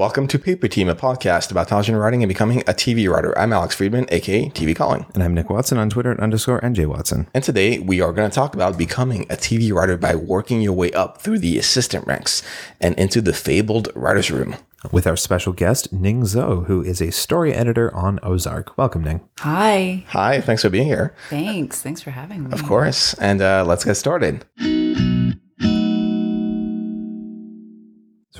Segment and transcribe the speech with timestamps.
[0.00, 3.38] Welcome to Paper Team, a podcast about television writing and becoming a TV writer.
[3.38, 5.04] I'm Alex Friedman, aka TV Calling.
[5.12, 7.28] And I'm Nick Watson on Twitter at underscore NJ Watson.
[7.34, 10.72] And today we are going to talk about becoming a TV writer by working your
[10.72, 12.42] way up through the assistant ranks
[12.80, 14.56] and into the fabled writer's room.
[14.90, 18.78] With our special guest, Ning Zhou, who is a story editor on Ozark.
[18.78, 19.20] Welcome, Ning.
[19.40, 20.06] Hi.
[20.08, 21.14] Hi, thanks for being here.
[21.28, 21.82] Thanks.
[21.82, 22.52] Thanks for having me.
[22.52, 23.12] Of course.
[23.18, 24.46] And uh, let's get started.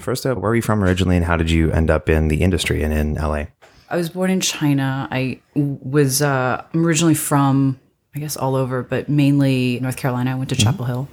[0.00, 2.28] So first up, where are you from originally and how did you end up in
[2.28, 3.44] the industry and in LA?
[3.90, 5.06] I was born in China.
[5.10, 7.78] I was uh, I'm originally from,
[8.14, 10.32] I guess, all over, but mainly North Carolina.
[10.32, 11.06] I went to Chapel Hill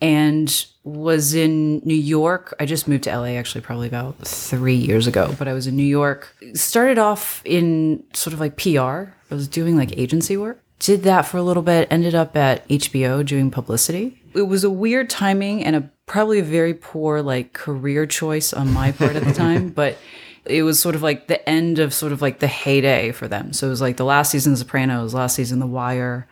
[0.00, 2.54] and was in New York.
[2.60, 5.74] I just moved to LA actually probably about three years ago, but I was in
[5.74, 6.36] New York.
[6.54, 9.10] Started off in sort of like PR.
[9.28, 10.62] I was doing like agency work.
[10.78, 14.22] Did that for a little bit, ended up at HBO doing publicity.
[14.34, 18.72] It was a weird timing and a probably a very poor like career choice on
[18.72, 19.98] my part at the time, but
[20.44, 23.52] it was sort of like the end of sort of like the heyday for them.
[23.52, 26.28] So it was like the last season of Sopranos, last season The Wire.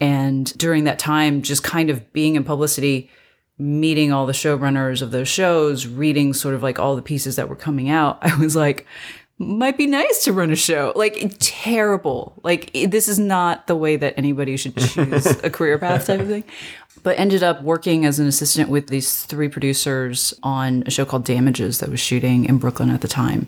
[0.00, 3.10] And during that time, just kind of being in publicity,
[3.58, 7.48] meeting all the showrunners of those shows, reading sort of like all the pieces that
[7.48, 8.86] were coming out, I was like,
[9.38, 10.92] might be nice to run a show.
[10.96, 12.40] Like terrible.
[12.42, 16.28] Like this is not the way that anybody should choose a career path type of
[16.28, 16.44] thing.
[17.02, 21.24] But ended up working as an assistant with these three producers on a show called
[21.24, 23.46] Damages that was shooting in Brooklyn at the time.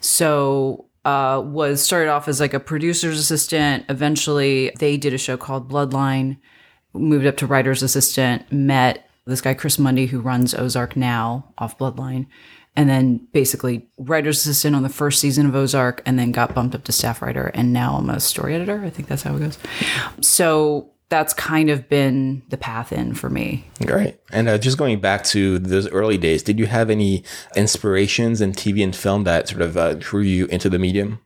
[0.00, 3.86] So uh, was started off as like a producer's assistant.
[3.88, 6.36] Eventually, they did a show called Bloodline.
[6.92, 8.52] Moved up to writer's assistant.
[8.52, 12.26] Met this guy Chris Mundy who runs Ozark now off Bloodline,
[12.76, 16.74] and then basically writer's assistant on the first season of Ozark, and then got bumped
[16.74, 18.82] up to staff writer, and now I'm a story editor.
[18.84, 19.58] I think that's how it goes.
[20.20, 23.64] So that's kind of been the path in for me.
[23.84, 24.18] Great.
[24.32, 27.22] And uh, just going back to those early days, did you have any
[27.54, 31.20] inspirations in TV and film that sort of uh, drew you into the medium?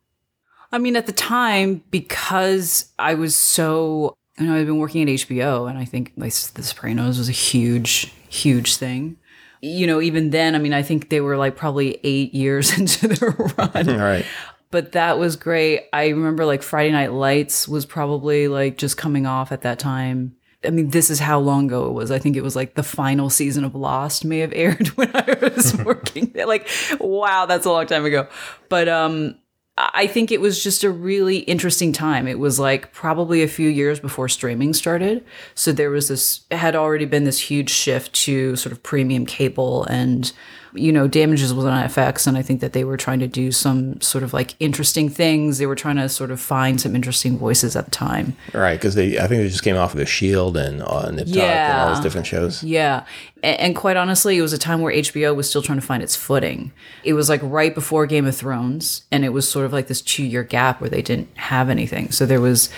[0.70, 5.08] I mean, at the time, because I was so, you know, I've been working at
[5.08, 9.16] HBO, and I think like The Sopranos was a huge, huge thing.
[9.60, 13.08] You know, even then, I mean, I think they were like probably eight years into
[13.08, 13.98] their run.
[13.98, 14.26] Right
[14.70, 15.88] but that was great.
[15.92, 20.36] I remember like Friday Night Lights was probably like just coming off at that time.
[20.64, 22.10] I mean, this is how long ago it was.
[22.10, 25.36] I think it was like the final season of Lost may have aired when I
[25.40, 26.46] was working there.
[26.46, 26.68] Like,
[27.00, 28.28] wow, that's a long time ago.
[28.68, 29.36] But um
[29.78, 32.26] I think it was just a really interesting time.
[32.26, 35.24] It was like probably a few years before streaming started.
[35.54, 39.84] So there was this, had already been this huge shift to sort of premium cable
[39.84, 40.32] and
[40.74, 43.52] you know, Damages was on FX, and I think that they were trying to do
[43.52, 45.58] some sort of like interesting things.
[45.58, 48.36] They were trying to sort of find some interesting voices at the time.
[48.52, 51.26] Right, because they, I think they just came off of The Shield and uh, Nip
[51.28, 51.72] yeah.
[51.72, 52.62] and all those different shows.
[52.62, 53.04] Yeah,
[53.42, 56.02] and, and quite honestly, it was a time where HBO was still trying to find
[56.02, 56.72] its footing.
[57.04, 60.02] It was like right before Game of Thrones, and it was sort of like this
[60.02, 62.10] two year gap where they didn't have anything.
[62.10, 62.70] So there was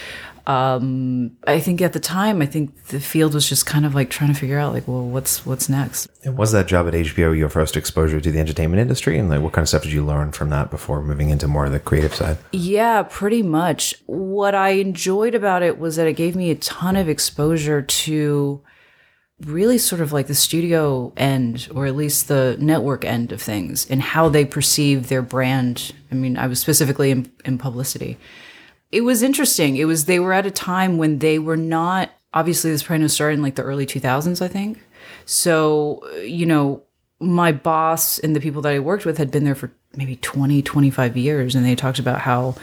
[0.47, 4.11] um, I think at the time, I think the field was just kind of like
[4.11, 6.09] trying to figure out, like, well, what's what's next.
[6.25, 9.41] And was that job at HBO your first exposure to the entertainment industry, and like,
[9.41, 11.81] what kind of stuff did you learn from that before moving into more of the
[11.81, 12.39] creative side?
[12.53, 13.95] Yeah, pretty much.
[14.07, 18.63] What I enjoyed about it was that it gave me a ton of exposure to
[19.45, 23.87] really sort of like the studio end or at least the network end of things
[23.89, 25.93] and how they perceive their brand.
[26.13, 28.19] I mean, I was specifically in, in publicity
[28.93, 29.77] it was interesting.
[29.77, 33.35] It was they were at a time when they were not obviously this Sopranos started
[33.35, 34.79] in like the early 2000s, I think.
[35.27, 36.83] So, uh, you know,
[37.19, 40.63] my boss and the people that I worked with had been there for maybe 20,
[40.63, 42.55] 25 years and they talked about how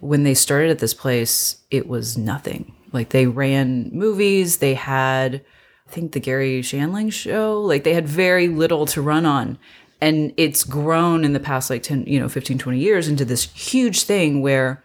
[0.00, 2.74] when they started at this place, it was nothing.
[2.92, 5.42] Like they ran movies, they had
[5.86, 9.58] I think the Garry Shandling show, like they had very little to run on.
[10.00, 13.44] And it's grown in the past like 10, you know, 15, 20 years into this
[13.52, 14.82] huge thing where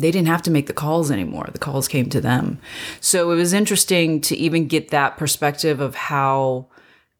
[0.00, 1.48] they didn't have to make the calls anymore.
[1.52, 2.58] The calls came to them.
[3.00, 6.66] So it was interesting to even get that perspective of how,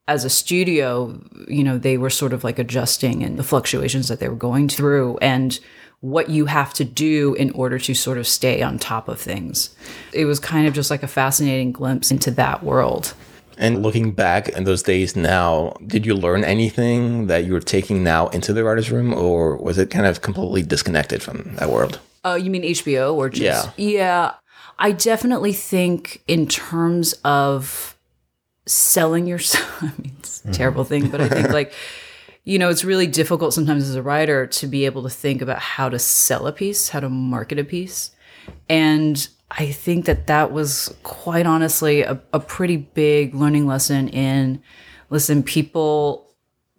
[0.08, 4.20] as a studio, you know, they were sort of like adjusting and the fluctuations that
[4.20, 5.60] they were going through and
[6.00, 9.74] what you have to do in order to sort of stay on top of things.
[10.12, 13.14] It was kind of just like a fascinating glimpse into that world.
[13.58, 18.02] And looking back in those days now, did you learn anything that you were taking
[18.02, 22.00] now into the writer's room, or was it kind of completely disconnected from that world?
[22.24, 23.84] Oh, uh, you mean HBO or just yeah?
[23.84, 24.34] Yeah,
[24.78, 27.98] I definitely think in terms of
[28.66, 29.82] selling yourself.
[29.82, 30.52] I mean, it's a mm-hmm.
[30.52, 31.72] terrible thing, but I think like
[32.44, 35.58] you know, it's really difficult sometimes as a writer to be able to think about
[35.58, 38.10] how to sell a piece, how to market a piece,
[38.68, 44.62] and I think that that was quite honestly a, a pretty big learning lesson in
[45.10, 46.29] listen, people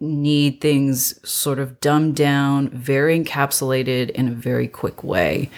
[0.02, 5.48] need things sort of dumbed down, very encapsulated in a very quick way.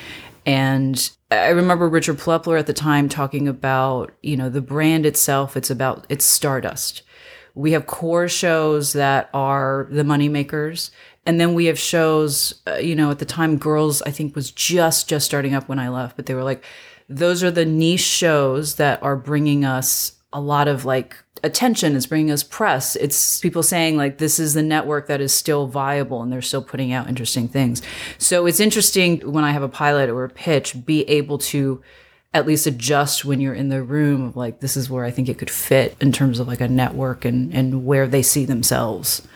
[0.46, 5.56] And I remember Richard Plepler at the time talking about, you know, the brand itself,
[5.56, 7.02] it's about, it's stardust.
[7.55, 10.90] We have core shows that are the money makers.
[11.25, 14.50] And then we have shows, uh, you know, at the time, Girls, I think, was
[14.50, 16.62] just, just starting up when I left, but they were like,
[17.08, 22.06] those are the niche shows that are bringing us a lot of like attention is
[22.06, 22.96] bringing us press.
[22.96, 26.62] It's people saying like this is the network that is still viable and they're still
[26.62, 27.81] putting out interesting things.
[28.19, 31.82] So it's interesting when i have a pilot or a pitch be able to
[32.32, 35.28] at least adjust when you're in the room of like this is where i think
[35.28, 39.26] it could fit in terms of like a network and and where they see themselves.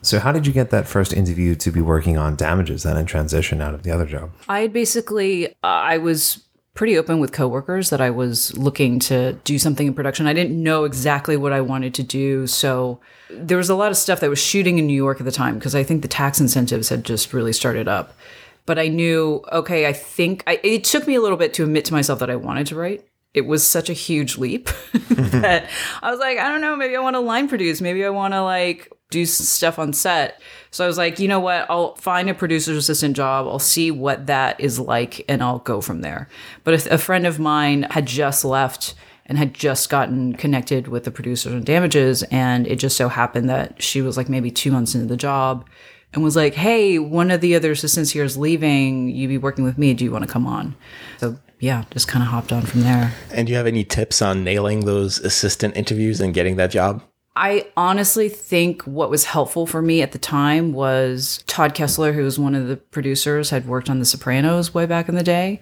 [0.00, 3.08] So, how did you get that first interview to be working on damages then and
[3.08, 4.30] transition out of the other job?
[4.48, 6.47] I had basically, uh, I was
[6.78, 10.28] pretty open with coworkers that I was looking to do something in production.
[10.28, 12.46] I didn't know exactly what I wanted to do.
[12.46, 15.32] So there was a lot of stuff that was shooting in New York at the
[15.32, 18.16] time because I think the tax incentives had just really started up.
[18.64, 21.84] But I knew, okay, I think I, it took me a little bit to admit
[21.86, 23.04] to myself that I wanted to write.
[23.34, 24.66] It was such a huge leap
[25.10, 25.68] that
[26.00, 27.80] I was like, I don't know, maybe I want to line produce.
[27.80, 30.40] Maybe I want to like do stuff on set.
[30.70, 31.66] So I was like, you know what?
[31.70, 33.46] I'll find a producer's assistant job.
[33.46, 36.28] I'll see what that is like and I'll go from there.
[36.64, 38.94] But if a friend of mine had just left
[39.28, 42.22] and had just gotten connected with the producers on damages.
[42.24, 45.68] And it just so happened that she was like maybe two months into the job
[46.14, 49.10] and was like, hey, one of the other assistants here is leaving.
[49.10, 49.92] You be working with me.
[49.92, 50.74] Do you want to come on?
[51.18, 53.12] So yeah, just kind of hopped on from there.
[53.30, 57.02] And do you have any tips on nailing those assistant interviews and getting that job?
[57.38, 62.24] I honestly think what was helpful for me at the time was Todd Kessler, who
[62.24, 65.60] was one of the producers, had worked on The Sopranos way back in the day,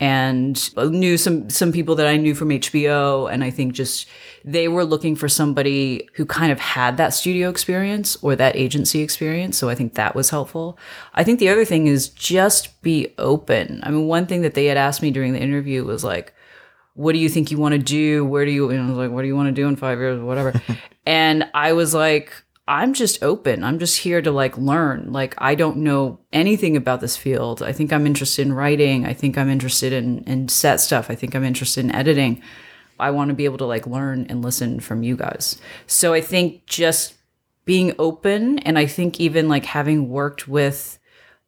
[0.00, 4.08] and knew some some people that I knew from HBO, and I think just
[4.46, 9.02] they were looking for somebody who kind of had that studio experience or that agency
[9.02, 9.58] experience.
[9.58, 10.78] So I think that was helpful.
[11.12, 13.80] I think the other thing is just be open.
[13.82, 16.32] I mean, one thing that they had asked me during the interview was like
[16.94, 18.24] what do you think you want to do?
[18.24, 19.98] Where do you, and I was like, what do you want to do in five
[19.98, 20.18] years?
[20.18, 20.52] Or whatever.
[21.06, 22.32] And I was like,
[22.68, 23.64] I'm just open.
[23.64, 25.12] I'm just here to like learn.
[25.12, 27.62] Like, I don't know anything about this field.
[27.64, 29.04] I think I'm interested in writing.
[29.06, 31.10] I think I'm interested in, in set stuff.
[31.10, 32.42] I think I'm interested in editing.
[33.00, 35.60] I want to be able to like learn and listen from you guys.
[35.88, 37.14] So I think just
[37.64, 40.99] being open and I think even like having worked with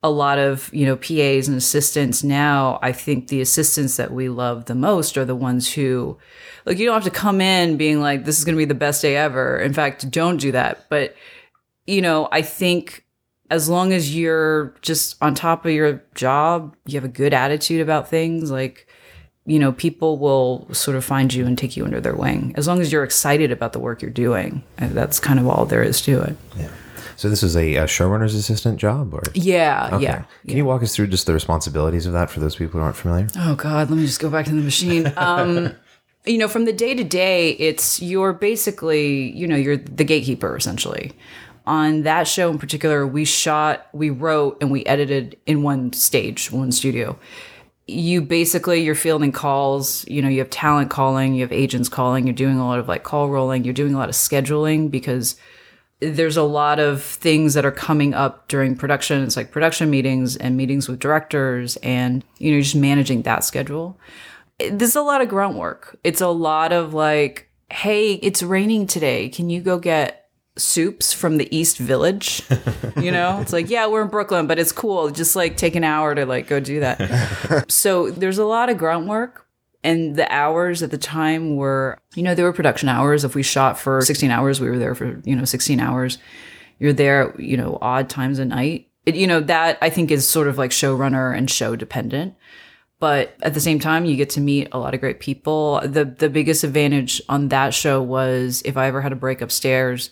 [0.03, 4.29] a lot of you know PAs and assistants now I think the assistants that we
[4.29, 6.19] love the most are the ones who
[6.67, 8.75] like you don't have to come in being like this is going to be the
[8.75, 9.59] best day ever.
[9.59, 10.89] In fact don't do that.
[10.89, 11.15] But
[11.87, 13.05] you know I think
[13.51, 17.81] as long as you're just on top of your job you have a good attitude
[17.81, 18.89] about things like
[19.47, 22.55] you know people will sort of find you and take you under their wing.
[22.57, 25.65] As long as you're excited about the work you're doing uh, that's kind of all
[25.65, 26.37] there is to it.
[26.57, 26.71] Yeah.
[27.23, 30.03] So this is a, a showrunner's assistant job, or yeah Okay.
[30.03, 32.85] yeah Can you walk us through just the responsibilities of that for those people who
[32.85, 33.29] aren't familiar?
[33.37, 35.13] Oh God, let me just go back to the machine.
[35.17, 35.73] Um,
[36.27, 40.57] you know, from the day to day, it's you're basically, you know, you're the gatekeeper
[40.57, 41.13] essentially.
[41.65, 46.51] On that show in particular, we shot, we wrote, and we edited in one stage,
[46.51, 47.17] one studio.
[47.87, 50.05] You basically you're fielding calls.
[50.09, 52.27] You know, you have talent calling, you have agents calling.
[52.27, 53.63] You're doing a lot of like call rolling.
[53.63, 55.37] You're doing a lot of scheduling because
[56.03, 59.23] there's a lot of things that are coming up during production.
[59.23, 63.99] It's like production meetings and meetings with directors and, you know, just managing that schedule.
[64.59, 65.99] This is a lot of grunt work.
[66.03, 69.29] It's a lot of like, hey, it's raining today.
[69.29, 72.43] Can you go get soups from the East Village?
[73.01, 75.11] You know, it's like, yeah, we're in Brooklyn, but it's cool.
[75.11, 77.65] Just like take an hour to like go do that.
[77.71, 79.42] so there's a lot of grunt work,
[79.85, 83.25] and the hours at the time were you know there were production hours.
[83.25, 86.19] If we shot for 16 hours we were there for you know 16 hours.
[86.79, 88.89] You're there you know odd times a night.
[89.05, 92.35] It, you know that i think is sort of like showrunner and show dependent.
[93.01, 95.81] But at the same time you get to meet a lot of great people.
[95.85, 100.11] The the biggest advantage on that show was if i ever had a break upstairs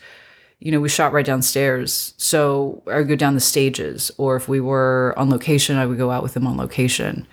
[0.62, 2.12] you know, we shot right downstairs.
[2.18, 5.96] So I would go down the stages, or if we were on location, I would
[5.96, 7.26] go out with them on location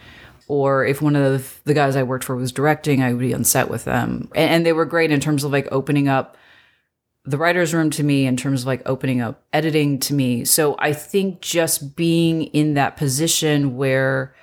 [0.47, 3.43] or if one of the guys I worked for was directing, I would be on
[3.43, 4.29] set with them.
[4.33, 6.37] And, and, they were great in terms of like opening up
[7.25, 10.45] the writer's room to me, in terms of like opening up editing to me.
[10.45, 14.33] So I think just being in that position where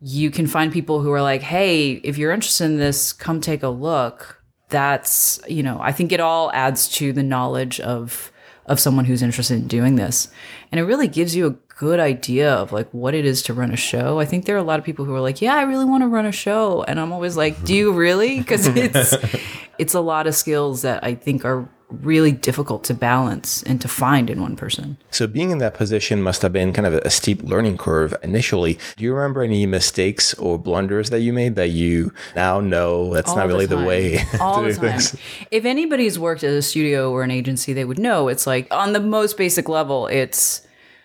[0.00, 3.62] you can find people who are like, hey, if you're interested in this, come take
[3.62, 4.42] a look.
[4.68, 8.32] That's, you know, I think it all adds to the knowledge of
[8.66, 10.28] of someone who's interested in doing this.
[10.70, 13.70] And it really gives you a good idea of like what it is to run
[13.70, 14.20] a show.
[14.20, 16.02] I think there are a lot of people who are like, "Yeah, I really want
[16.02, 19.16] to run a show." And I'm always like, "Do you really?" Because it's
[19.78, 23.88] it's a lot of skills that I think are really difficult to balance and to
[23.88, 24.98] find in one person.
[25.10, 28.78] So being in that position must have been kind of a steep learning curve initially.
[28.96, 33.30] Do you remember any mistakes or blunders that you made that you now know that's
[33.30, 34.90] All not the really the way All to the do time.
[34.90, 35.16] things?
[35.50, 38.92] If anybody's worked at a studio or an agency, they would know it's like on
[38.92, 40.62] the most basic level, it's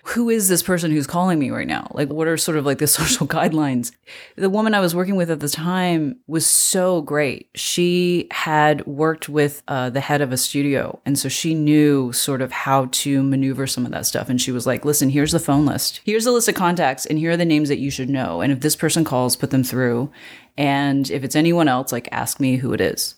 [0.09, 1.87] who is this person who's calling me right now?
[1.95, 3.91] Like, what are sort of like the social guidelines?
[4.35, 7.49] The woman I was working with at the time was so great.
[7.55, 10.99] She had worked with uh, the head of a studio.
[11.07, 14.29] And so she knew sort of how to maneuver some of that stuff.
[14.29, 16.01] And she was like, listen, here's the phone list.
[16.05, 18.41] Here's a list of contacts, and here are the names that you should know.
[18.41, 20.11] And if this person calls, put them through.
[20.55, 23.15] And if it's anyone else, like ask me who it is.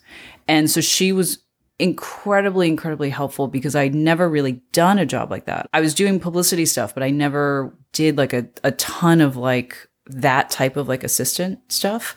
[0.48, 1.40] And so she was
[1.80, 5.70] incredibly, incredibly helpful because I'd never really done a job like that.
[5.74, 9.88] I was doing publicity stuff, but I never did like a, a ton of like
[10.08, 12.16] that type of like assistant stuff.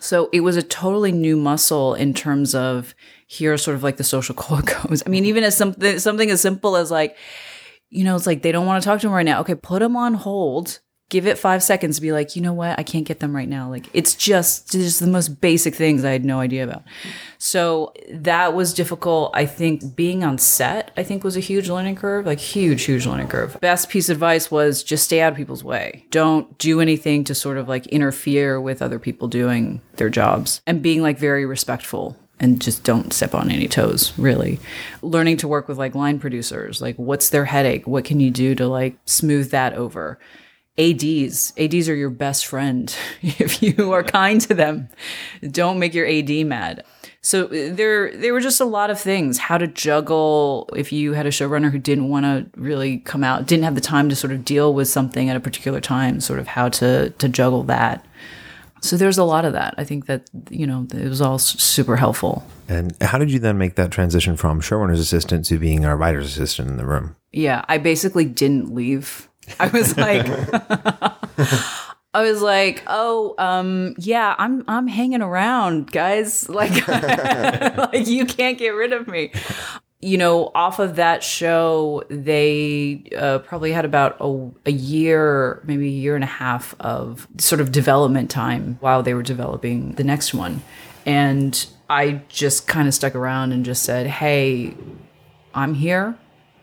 [0.00, 2.94] So it was a totally new muscle in terms of
[3.26, 5.02] here sort of like the social code goes.
[5.04, 7.16] I mean, even as something something as simple as like,
[7.90, 9.40] you know, it's like they don't want to talk to him right now.
[9.40, 10.80] Okay, put him on hold.
[11.10, 12.78] Give it five seconds to be like, you know what?
[12.78, 13.68] I can't get them right now.
[13.68, 16.82] Like, it's just just the most basic things I had no idea about.
[17.36, 19.32] So that was difficult.
[19.34, 23.06] I think being on set, I think was a huge learning curve, like huge, huge
[23.06, 23.58] learning curve.
[23.60, 26.06] Best piece of advice was just stay out of people's way.
[26.10, 30.82] Don't do anything to sort of like interfere with other people doing their jobs and
[30.82, 34.58] being like very respectful and just don't step on any toes really
[35.02, 38.54] learning to work with like line producers like what's their headache what can you do
[38.54, 40.18] to like smooth that over
[40.80, 44.88] ads ads are your best friend if you are kind to them.
[45.50, 46.84] Don't make your ad mad.
[47.22, 49.38] So uh, there there were just a lot of things.
[49.38, 53.46] How to juggle if you had a showrunner who didn't want to really come out
[53.46, 56.38] didn't have the time to sort of deal with something at a particular time sort
[56.38, 58.06] of how to to juggle that.
[58.82, 59.74] So there's a lot of that.
[59.76, 62.44] I think that you know it was all super helpful.
[62.68, 66.26] And how did you then make that transition from showrunner's assistant to being a writer's
[66.26, 67.16] assistant in the room?
[67.32, 69.28] Yeah, I basically didn't leave.
[69.58, 70.26] I was like
[72.12, 76.48] I was like, "Oh, um yeah, I'm I'm hanging around, guys.
[76.60, 79.32] Like like you can't get rid of me."
[80.02, 85.88] You know, off of that show, they uh, probably had about a, a year, maybe
[85.88, 90.04] a year and a half of sort of development time while they were developing the
[90.04, 90.62] next one.
[91.04, 94.74] And I just kind of stuck around and just said, Hey,
[95.54, 96.16] I'm here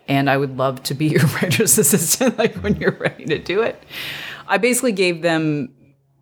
[0.07, 3.61] and I would love to be your writer's assistant like when you're ready to do
[3.61, 3.81] it.
[4.47, 5.73] I basically gave them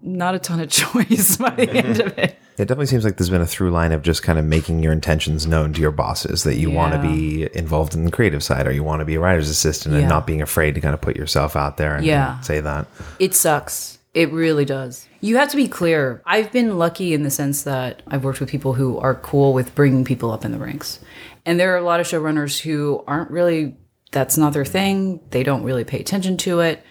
[0.01, 2.37] not a ton of choice by the end of it.
[2.57, 4.93] It definitely seems like there's been a through line of just kind of making your
[4.93, 8.65] intentions known to your bosses that you want to be involved in the creative side
[8.65, 10.01] or you want to be a writer's assistant Yeah.
[10.01, 12.39] and not being afraid to kind of put yourself out there and Yeah.
[12.39, 12.87] say that.
[13.19, 13.99] It sucks.
[14.13, 15.05] It really does.
[15.19, 16.21] You have to be clear.
[16.25, 19.75] I've been lucky in the sense that I've worked with people who are cool with
[19.75, 20.99] bringing people up in the ranks.
[21.45, 23.77] And there are a lot of showrunners who aren't really,
[24.11, 25.21] that's not their thing.
[25.29, 26.83] They don't really pay attention to it.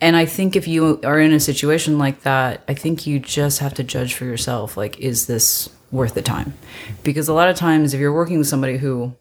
[0.00, 3.58] And I think if you are in a situation like that, I think you just
[3.58, 6.54] have to judge for yourself like, is this worth the time?
[7.02, 9.16] Because a lot of times, if you're working with somebody who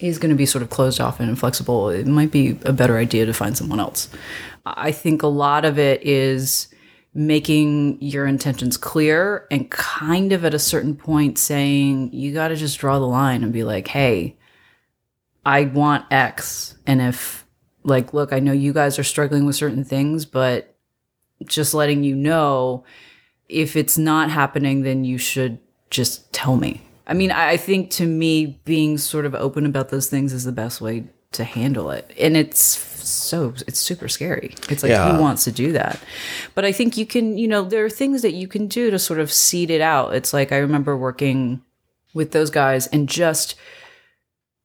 [0.00, 2.96] is going to be sort of closed off and inflexible, it might be a better
[2.96, 4.08] idea to find someone else.
[4.66, 6.68] I think a lot of it is
[7.14, 12.56] making your intentions clear and kind of at a certain point saying, you got to
[12.56, 14.36] just draw the line and be like, hey,
[15.44, 16.76] I want X.
[16.86, 17.46] And if,
[17.82, 20.76] like, look, I know you guys are struggling with certain things, but
[21.44, 22.84] just letting you know
[23.48, 25.58] if it's not happening, then you should
[25.90, 26.82] just tell me.
[27.06, 30.52] I mean, I think to me, being sort of open about those things is the
[30.52, 32.12] best way to handle it.
[32.18, 32.76] And it's
[33.08, 34.54] so, it's super scary.
[34.68, 35.12] It's like, Yeah.
[35.16, 35.98] who wants to do that?
[36.54, 38.98] But I think you can, you know, there are things that you can do to
[38.98, 40.14] sort of seed it out.
[40.14, 41.62] It's like, I remember working
[42.14, 43.54] with those guys and just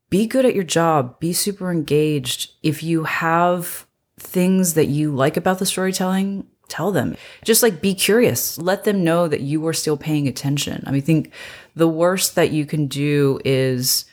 [0.09, 2.51] be good at your job, be super engaged.
[2.61, 3.87] If you have
[4.19, 7.15] things that you like about the storytelling, tell them.
[7.43, 8.57] Just like be curious.
[8.57, 10.83] Let them know that you are still paying attention.
[10.85, 11.33] I mean, I think
[11.75, 14.05] the worst that you can do is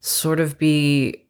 [0.00, 1.23] sort of be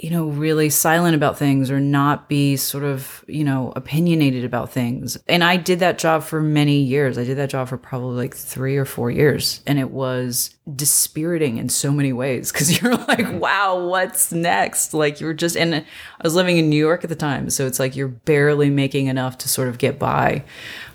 [0.00, 4.72] you know, really silent about things or not be sort of, you know, opinionated about
[4.72, 5.18] things.
[5.28, 7.18] And I did that job for many years.
[7.18, 9.60] I did that job for probably like three or four years.
[9.66, 14.94] And it was dispiriting in so many ways because you're like, wow, what's next?
[14.94, 15.84] Like you're just, and I
[16.24, 17.50] was living in New York at the time.
[17.50, 20.44] So it's like you're barely making enough to sort of get by.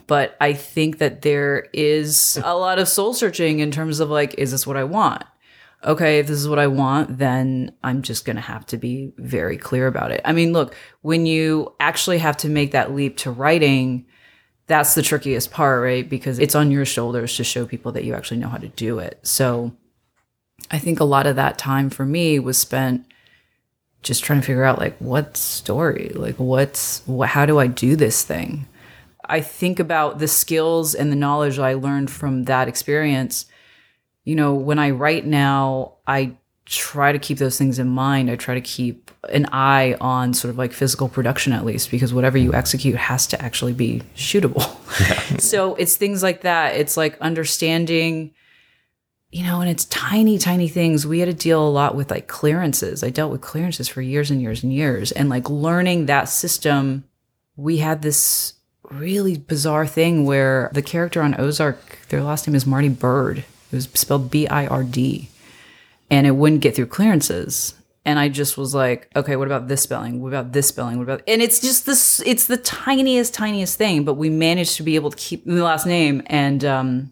[0.07, 4.33] But I think that there is a lot of soul searching in terms of like,
[4.39, 5.23] is this what I want?
[5.85, 9.13] Okay, if this is what I want, then I'm just going to have to be
[9.17, 10.21] very clear about it.
[10.25, 14.05] I mean, look, when you actually have to make that leap to writing,
[14.67, 16.09] that's the trickiest part, right?
[16.09, 18.99] Because it's on your shoulders to show people that you actually know how to do
[18.99, 19.19] it.
[19.21, 19.73] So
[20.71, 23.05] I think a lot of that time for me was spent
[24.01, 27.95] just trying to figure out like what story, like what's what, how do I do
[27.95, 28.67] this thing?
[29.27, 33.45] I think about the skills and the knowledge I learned from that experience.
[34.25, 38.29] You know, when I write now, I try to keep those things in mind.
[38.29, 42.13] I try to keep an eye on sort of like physical production at least, because
[42.13, 44.61] whatever you execute has to actually be shootable.
[45.39, 46.75] so it's things like that.
[46.75, 48.33] It's like understanding,
[49.29, 51.05] you know, and it's tiny, tiny things.
[51.05, 53.03] We had to deal a lot with like clearances.
[53.03, 55.11] I dealt with clearances for years and years and years.
[55.11, 57.03] And like learning that system,
[57.55, 58.53] we had this
[58.89, 63.43] really bizarre thing where the character on Ozark, their last name is Marty Byrde.
[63.75, 65.29] It was spelled B I R D.
[66.09, 67.75] And it wouldn't get through clearances.
[68.05, 70.21] And I just was like, okay, what about this spelling?
[70.21, 70.97] What about this spelling?
[70.97, 74.83] What about and it's just this it's the tiniest, tiniest thing, but we managed to
[74.83, 76.21] be able to keep the last name.
[76.27, 77.11] And um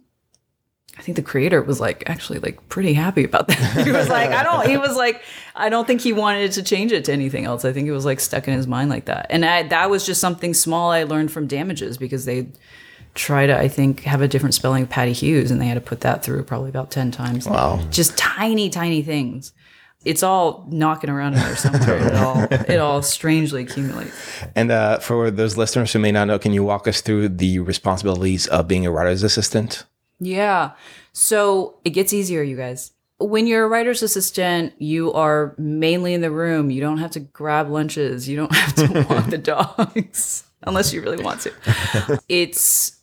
[0.96, 3.58] I think the creator was like actually like pretty happy about that.
[3.86, 5.24] he was like, I don't he was like,
[5.56, 7.66] I don't think he wanted to change it to anything else.
[7.66, 9.26] I think it was like stuck in his mind like that.
[9.32, 12.50] And I, that was just something small I learned from damages because they
[13.14, 15.82] try to, I think, have a different spelling of Patty Hewes, and they had to
[15.82, 17.48] put that through probably about 10 times.
[17.48, 17.80] Wow.
[17.90, 19.54] Just tiny, tiny things.
[20.06, 21.98] It's all knocking around in there somewhere.
[22.08, 24.14] it all it all strangely accumulates.
[24.54, 27.60] And uh, for those listeners who may not know, can you walk us through the
[27.60, 29.86] responsibilities of being a writer's assistant?
[30.20, 30.72] Yeah.
[31.14, 32.92] So it gets easier, you guys.
[33.20, 36.70] When you're a writer's assistant, you are mainly in the room.
[36.70, 38.28] You don't have to grab lunches.
[38.28, 42.20] You don't have to walk the dogs unless you really want to.
[42.28, 43.00] It's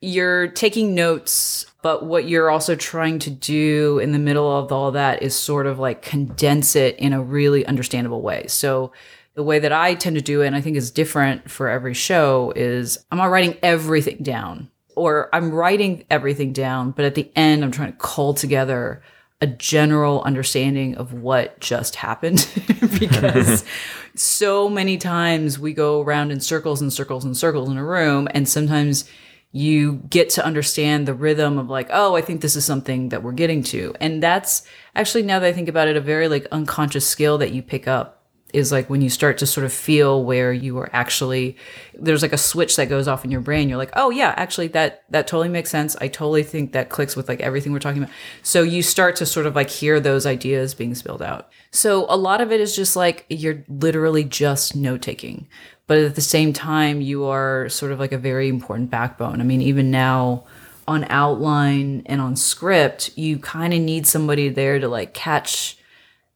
[0.00, 4.92] you're taking notes, but what you're also trying to do in the middle of all
[4.92, 8.46] that is sort of like condense it in a really understandable way.
[8.46, 8.92] So
[9.34, 11.94] the way that I tend to do it, and I think is different for every
[11.94, 17.30] show, is I'm not writing everything down, or I'm writing everything down, but at the
[17.34, 19.02] end, I'm trying to cull together
[19.40, 22.48] a general understanding of what just happened
[22.98, 23.64] because
[24.16, 28.28] so many times we go around in circles and circles and circles in a room,
[28.32, 29.08] and sometimes
[29.50, 33.22] you get to understand the rhythm of like, oh, I think this is something that
[33.22, 33.94] we're getting to.
[34.00, 34.62] And that's
[34.94, 37.88] actually, now that I think about it, a very like unconscious skill that you pick
[37.88, 38.18] up
[38.54, 41.56] is like when you start to sort of feel where you are actually
[41.94, 43.68] there's like a switch that goes off in your brain.
[43.68, 45.96] You're like oh yeah actually that that totally makes sense.
[46.00, 48.14] I totally think that clicks with like everything we're talking about.
[48.42, 51.50] So you start to sort of like hear those ideas being spilled out.
[51.72, 55.48] So a lot of it is just like you're literally just note taking
[55.88, 59.44] but at the same time you are sort of like a very important backbone i
[59.44, 60.44] mean even now
[60.86, 65.78] on outline and on script you kind of need somebody there to like catch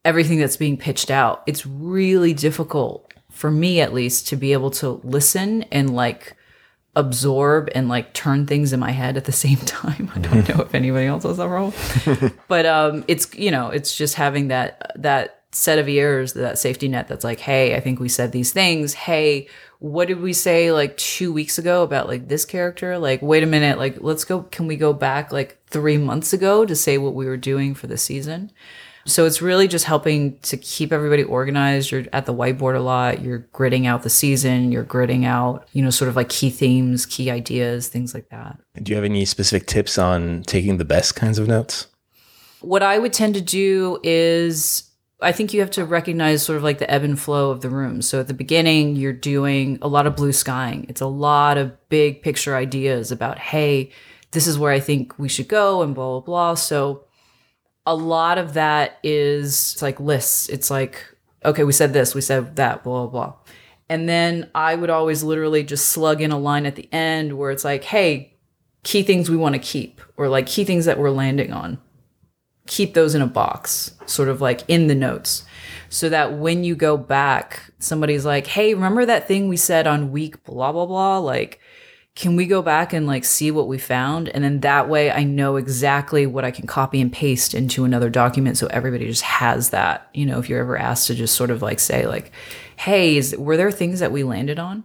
[0.05, 1.43] everything that's being pitched out.
[1.47, 6.37] It's really difficult for me at least to be able to listen and like
[6.95, 10.11] absorb and like turn things in my head at the same time.
[10.15, 11.73] I don't know if anybody else has that role.
[12.49, 16.89] but um it's you know, it's just having that that set of ears, that safety
[16.89, 18.95] net that's like, "Hey, I think we said these things.
[18.95, 22.99] Hey, what did we say like 2 weeks ago about like this character?
[22.99, 26.65] Like, wait a minute, like let's go can we go back like 3 months ago
[26.65, 28.51] to say what we were doing for the season?"
[29.05, 31.91] So it's really just helping to keep everybody organized.
[31.91, 33.21] You're at the whiteboard a lot.
[33.21, 34.71] You're gritting out the season.
[34.71, 38.61] You're gritting out, you know, sort of like key themes, key ideas, things like that.
[38.81, 41.89] Do you have any specific tips on taking the best kinds of notes?
[42.61, 44.85] What I would tend to do is
[45.23, 47.71] I think you have to recognize sort of like the ebb and flow of the
[47.71, 48.03] room.
[48.03, 50.87] So at the beginning, you're doing a lot of blue skying.
[50.89, 53.91] It's a lot of big picture ideas about, hey,
[54.33, 56.55] this is where I think we should go and blah, blah, blah.
[56.55, 57.05] So
[57.87, 60.49] a lot of that is like lists.
[60.49, 61.05] It's like,
[61.45, 63.35] okay, we said this, we said that, blah, blah, blah.
[63.89, 67.51] And then I would always literally just slug in a line at the end where
[67.51, 68.39] it's like, hey,
[68.85, 71.79] key things we want to keep, or like key things that we're landing on.
[72.67, 75.45] Keep those in a box, sort of like in the notes,
[75.89, 80.13] so that when you go back, somebody's like, hey, remember that thing we said on
[80.13, 81.19] week blah, blah, blah?
[81.19, 81.61] Like,
[82.15, 84.29] can we go back and like see what we found?
[84.29, 88.11] And then that way i know exactly what i can copy and paste into another
[88.11, 91.51] document so everybody just has that you know if you're ever asked to just sort
[91.51, 92.33] of like say like
[92.77, 94.85] hey is, were there things that we landed on?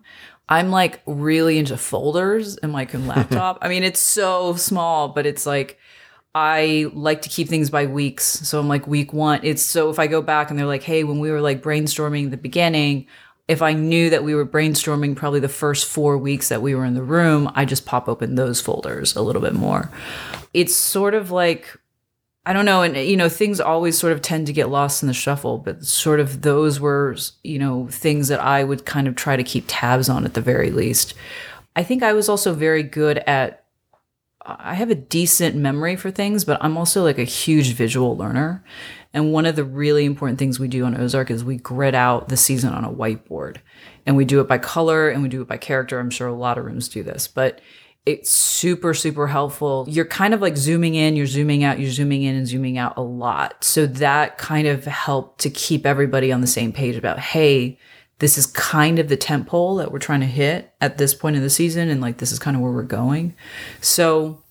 [0.49, 3.57] I'm like really into folders in my laptop.
[3.61, 5.79] I mean it's so small but it's like
[6.39, 8.23] I like to keep things by weeks.
[8.23, 9.39] So I'm like week one.
[9.41, 12.29] It's so if I go back and they're like, hey, when we were like brainstorming
[12.29, 13.07] the beginning,
[13.47, 16.85] if I knew that we were brainstorming probably the first four weeks that we were
[16.85, 19.89] in the room, I just pop open those folders a little bit more.
[20.53, 21.75] It's sort of like,
[22.45, 25.07] I don't know, and you know, things always sort of tend to get lost in
[25.07, 29.15] the shuffle, but sort of those were, you know, things that I would kind of
[29.15, 31.15] try to keep tabs on at the very least.
[31.75, 33.63] I think I was also very good at
[34.47, 38.63] I have a decent memory for things, but I'm also like a huge visual learner.
[39.13, 42.29] And one of the really important things we do on Ozark is we grid out
[42.29, 43.57] the season on a whiteboard.
[44.05, 45.99] And we do it by color and we do it by character.
[45.99, 47.59] I'm sure a lot of rooms do this, but
[48.05, 49.85] it's super, super helpful.
[49.89, 52.93] You're kind of like zooming in, you're zooming out, you're zooming in and zooming out
[52.95, 53.65] a lot.
[53.65, 57.77] So that kind of helped to keep everybody on the same page about, hey,
[58.19, 61.35] this is kind of the tent pole that we're trying to hit at this point
[61.35, 61.89] in the season.
[61.89, 63.35] And like, this is kind of where we're going.
[63.79, 64.43] So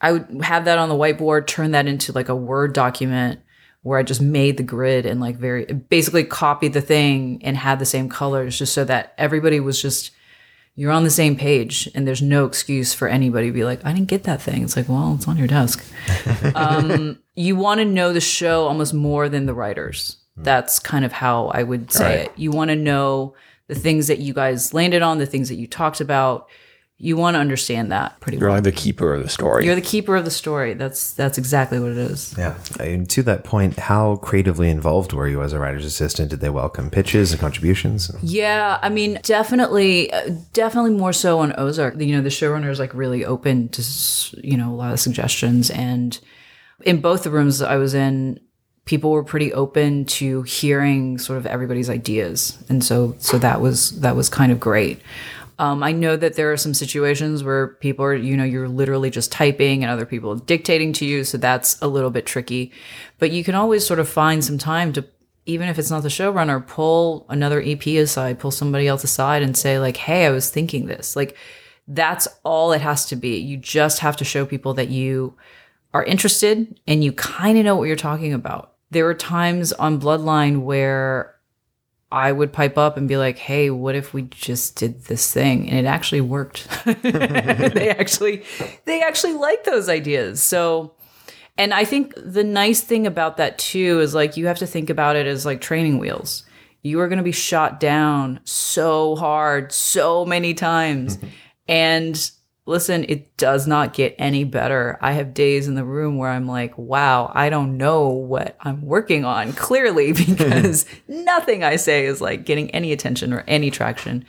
[0.00, 3.40] I would have that on the whiteboard, turn that into like a Word document
[3.82, 7.78] where I just made the grid and like very basically copied the thing and had
[7.78, 10.10] the same colors just so that everybody was just
[10.74, 13.92] you're on the same page and there's no excuse for anybody to be like i
[13.92, 15.84] didn't get that thing it's like well it's on your desk
[16.54, 21.12] um, you want to know the show almost more than the writers that's kind of
[21.12, 22.26] how i would say Right.
[22.26, 23.34] it you want to know
[23.68, 26.48] the things that you guys landed on the things that you talked about
[27.02, 29.64] you want to understand that pretty You're well like the keeper of the story.
[29.64, 32.58] you're the keeper of the story that's that's exactly what it is Yeah.
[32.78, 36.28] And to that point, how creatively involved were you as a writer's assistant?
[36.30, 38.10] Did they welcome pitches and contributions?
[38.22, 41.98] Yeah, I mean, definitely, uh, definitely more so on Ozark.
[41.98, 43.82] You know, the showrunner is like really open to
[44.44, 46.18] you know a lot of suggestions, and
[46.82, 48.40] in both the rooms I was in,
[48.84, 54.00] people were pretty open to hearing sort of everybody's ideas, and so so that was
[54.00, 55.00] that was kind of great.
[55.60, 59.10] Um, I know that there are some situations where people are, you know, you're literally
[59.10, 61.22] just typing and other people dictating to you.
[61.22, 62.72] So that's a little bit tricky.
[63.18, 65.04] But you can always sort of find some time to,
[65.44, 69.54] even if it's not the showrunner, pull another EP aside, pull somebody else aside and
[69.54, 71.14] say, like, hey, I was thinking this.
[71.14, 71.36] Like,
[71.86, 73.36] that's all it has to be.
[73.36, 75.36] You just have to show people that you
[75.92, 78.74] are interested and you kind of know what you're talking about.
[78.90, 81.34] There were times on Bloodline where
[82.12, 85.68] I would pipe up and be like, "Hey, what if we just did this thing?"
[85.70, 86.68] And it actually worked.
[87.02, 88.42] they actually
[88.84, 90.42] they actually like those ideas.
[90.42, 90.94] So
[91.56, 94.90] and I think the nice thing about that too is like you have to think
[94.90, 96.44] about it as like training wheels.
[96.82, 101.18] You are going to be shot down so hard so many times.
[101.68, 102.30] and
[102.70, 104.96] listen, it does not get any better.
[105.02, 108.80] I have days in the room where I'm like, wow, I don't know what I'm
[108.82, 114.24] working on clearly because nothing I say is like getting any attention or any traction.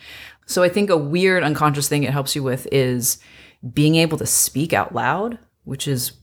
[0.47, 3.19] So I think a weird unconscious thing it helps you with is
[3.73, 6.13] being able to speak out loud, which is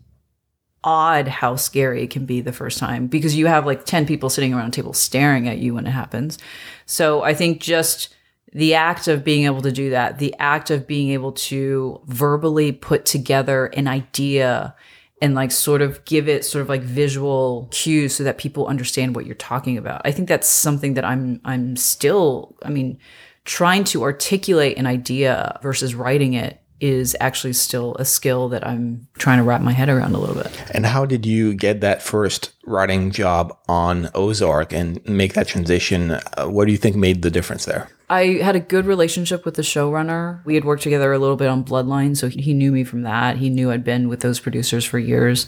[0.84, 4.30] odd how scary it can be the first time because you have like 10 people
[4.30, 6.38] sitting around a table staring at you when it happens.
[6.84, 8.14] So I think just
[8.52, 12.72] the act of being able to do that, the act of being able to verbally
[12.72, 14.74] put together an idea
[15.20, 19.16] and like sort of give it sort of like visual cues so that people understand
[19.16, 20.00] what you're talking about.
[20.04, 22.98] I think that's something that I'm I'm still, I mean,
[23.44, 29.08] trying to articulate an idea versus writing it is actually still a skill that I'm
[29.18, 30.52] trying to wrap my head around a little bit.
[30.70, 36.12] And how did you get that first writing job on Ozark and make that transition?
[36.12, 37.88] Uh, what do you think made the difference there?
[38.10, 40.44] I had a good relationship with the showrunner.
[40.44, 43.36] We had worked together a little bit on Bloodline, so he knew me from that.
[43.36, 45.46] He knew I'd been with those producers for years.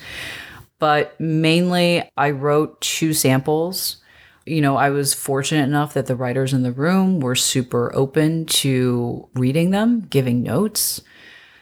[0.78, 3.98] But mainly, I wrote two samples.
[4.46, 8.46] You know, I was fortunate enough that the writers in the room were super open
[8.46, 11.00] to reading them, giving notes.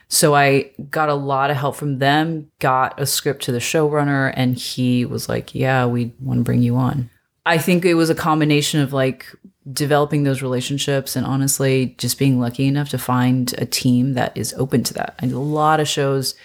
[0.07, 4.33] So I got a lot of help from them, got a script to the showrunner,
[4.35, 7.09] and he was like, Yeah, we want to bring you on.
[7.45, 9.27] I think it was a combination of like
[9.71, 14.53] developing those relationships and honestly just being lucky enough to find a team that is
[14.57, 15.15] open to that.
[15.19, 16.35] And a lot of shows,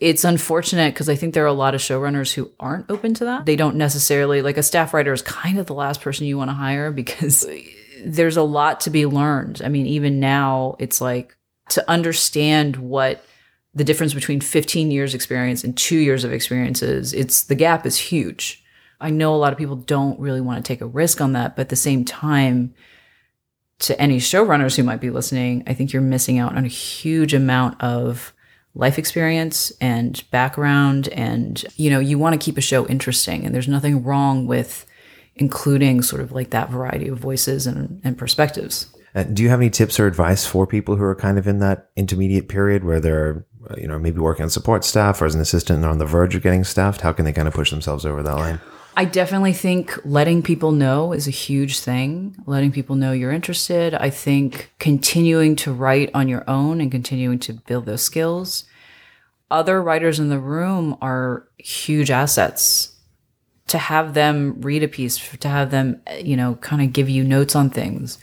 [0.00, 3.24] it's unfortunate because I think there are a lot of showrunners who aren't open to
[3.26, 3.46] that.
[3.46, 6.50] They don't necessarily, like a staff writer is kind of the last person you want
[6.50, 7.46] to hire because
[8.04, 9.62] there's a lot to be learned.
[9.64, 11.36] I mean, even now, it's like
[11.70, 13.24] to understand what
[13.74, 17.86] the difference between 15 years experience and two years of experience is, it's the gap
[17.86, 18.61] is huge.
[19.02, 21.56] I know a lot of people don't really want to take a risk on that,
[21.56, 22.74] but at the same time,
[23.80, 27.34] to any showrunners who might be listening, I think you're missing out on a huge
[27.34, 28.32] amount of
[28.74, 33.54] life experience and background and you know, you want to keep a show interesting and
[33.54, 34.86] there's nothing wrong with
[35.34, 38.86] including sort of like that variety of voices and, and perspectives.
[39.14, 41.58] Uh, do you have any tips or advice for people who are kind of in
[41.58, 43.44] that intermediate period where they're,
[43.76, 46.34] you know, maybe working on support staff or as an assistant and on the verge
[46.34, 47.02] of getting staffed?
[47.02, 48.60] How can they kind of push themselves over that line?
[48.94, 52.36] I definitely think letting people know is a huge thing.
[52.46, 53.94] Letting people know you're interested.
[53.94, 58.64] I think continuing to write on your own and continuing to build those skills.
[59.50, 62.90] Other writers in the room are huge assets.
[63.68, 67.24] To have them read a piece, to have them, you know, kind of give you
[67.24, 68.18] notes on things.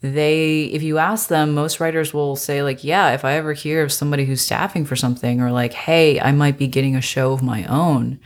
[0.00, 3.82] they if you ask them most writers will say like yeah if i ever hear
[3.82, 7.32] of somebody who's staffing for something or like hey i might be getting a show
[7.32, 8.20] of my own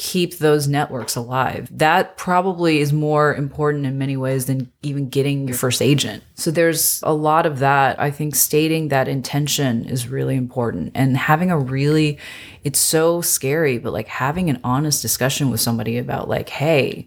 [0.00, 5.46] keep those networks alive that probably is more important in many ways than even getting
[5.46, 10.08] your first agent so there's a lot of that i think stating that intention is
[10.08, 12.18] really important and having a really
[12.64, 17.06] it's so scary but like having an honest discussion with somebody about like hey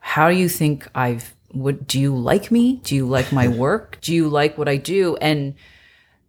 [0.00, 2.80] how do you think i've what do you like me?
[2.82, 3.98] Do you like my work?
[4.00, 5.16] Do you like what I do?
[5.18, 5.54] And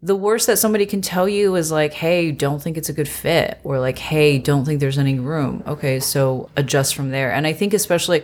[0.06, 3.08] the worst that somebody can tell you is like, hey, don't think it's a good
[3.08, 5.63] fit, or like, hey, don't think there's any room.
[5.65, 7.32] Okay, so adjust from there.
[7.32, 8.24] And I think especially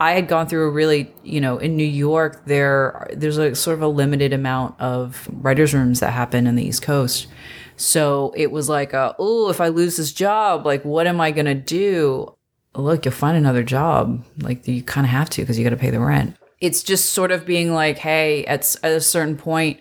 [0.00, 3.74] I had gone through a really, you know, in New York, there there's a sort
[3.74, 7.28] of a limited amount of writers' rooms that happen in the East Coast.
[7.76, 11.54] So it was like, oh, if I lose this job, like, what am I gonna
[11.54, 12.34] do?
[12.74, 14.24] Look, you'll find another job.
[14.42, 17.14] Like you kind of have to because you got to pay the rent it's just
[17.14, 19.80] sort of being like, hey, at, at a certain point,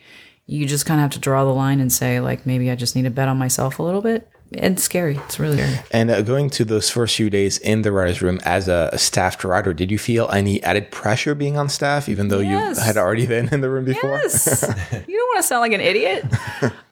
[0.49, 2.95] you just kind of have to draw the line and say, like, maybe I just
[2.95, 4.27] need to bet on myself a little bit.
[4.51, 5.15] It's scary.
[5.15, 5.79] It's really scary.
[5.91, 8.97] And uh, going to those first few days in the writer's room as a, a
[8.97, 12.77] staffed writer, did you feel any added pressure being on staff, even though yes.
[12.77, 14.17] you had already been in the room before?
[14.23, 14.63] Yes.
[15.07, 16.25] you don't want to sound like an idiot.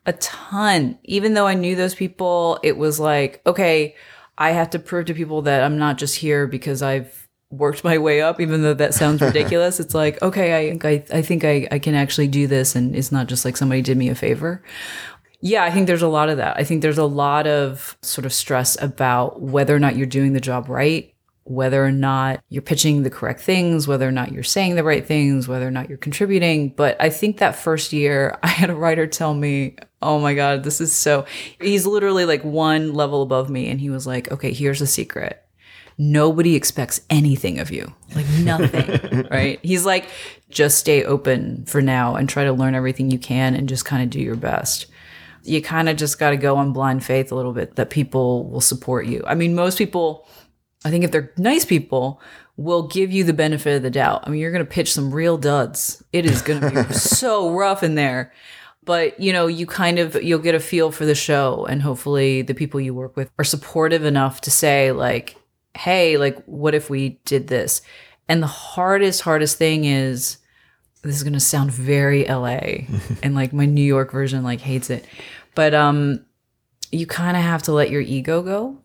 [0.05, 0.99] a ton.
[1.05, 3.95] Even though I knew those people, it was like, okay,
[4.37, 7.97] I have to prove to people that I'm not just here because I've worked my
[7.97, 9.79] way up, even though that sounds ridiculous.
[9.79, 12.75] it's like, okay, I, I, I think I, I can actually do this.
[12.75, 14.63] And it's not just like somebody did me a favor.
[15.39, 16.57] Yeah, I think there's a lot of that.
[16.57, 20.33] I think there's a lot of sort of stress about whether or not you're doing
[20.33, 24.43] the job right, whether or not you're pitching the correct things, whether or not you're
[24.43, 26.69] saying the right things, whether or not you're contributing.
[26.69, 30.63] But I think that first year, I had a writer tell me, Oh my God,
[30.63, 31.25] this is so.
[31.59, 33.67] He's literally like one level above me.
[33.69, 35.46] And he was like, Okay, here's the secret
[35.97, 39.59] nobody expects anything of you, like nothing, right?
[39.63, 40.09] He's like,
[40.49, 44.03] just stay open for now and try to learn everything you can and just kind
[44.03, 44.87] of do your best.
[45.43, 48.49] You kind of just got to go on blind faith a little bit that people
[48.49, 49.23] will support you.
[49.25, 50.27] I mean, most people,
[50.85, 52.21] I think if they're nice people,
[52.57, 54.23] will give you the benefit of the doubt.
[54.25, 56.03] I mean, you're going to pitch some real duds.
[56.11, 58.33] It is going to be so rough in there.
[58.83, 62.41] But, you know, you kind of you'll get a feel for the show and hopefully
[62.41, 65.35] the people you work with are supportive enough to say like,
[65.77, 67.81] hey, like, what if we did this?
[68.27, 70.37] And the hardest, hardest thing is
[71.03, 72.85] this is going to sound very LA
[73.23, 75.05] and like my New York version like hates it.
[75.55, 76.25] But um
[76.91, 78.77] you kind of have to let your ego go.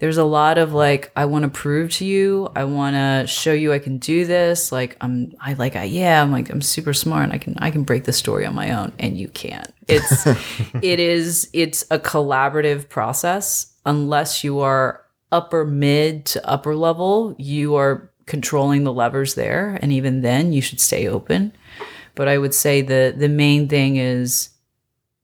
[0.00, 3.52] There's a lot of like I want to prove to you, I want to show
[3.52, 4.70] you I can do this.
[4.70, 7.70] Like I'm I like I yeah, I'm like I'm super smart and I can I
[7.70, 9.72] can break the story on my own and you can't.
[9.88, 10.26] It's
[10.82, 17.74] it is it's a collaborative process unless you are upper mid to upper level, you
[17.76, 19.78] are controlling the levers there.
[19.80, 21.52] And even then, you should stay open.
[22.14, 24.50] But I would say the the main thing is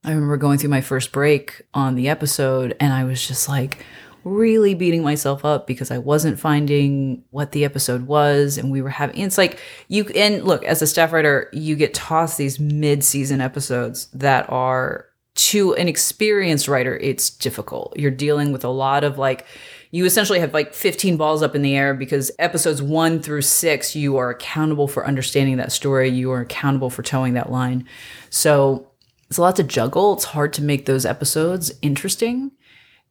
[0.05, 3.83] I remember going through my first break on the episode and I was just like
[4.23, 8.89] really beating myself up because I wasn't finding what the episode was and we were
[8.89, 13.41] having it's like you and look as a staff writer you get tossed these mid-season
[13.41, 19.17] episodes that are to an experienced writer it's difficult you're dealing with a lot of
[19.17, 19.45] like
[19.95, 23.95] you essentially have like 15 balls up in the air because episodes one through six,
[23.95, 26.09] you are accountable for understanding that story.
[26.09, 27.87] You are accountable for toeing that line.
[28.29, 28.91] So
[29.29, 30.11] it's a lot to juggle.
[30.15, 32.51] It's hard to make those episodes interesting.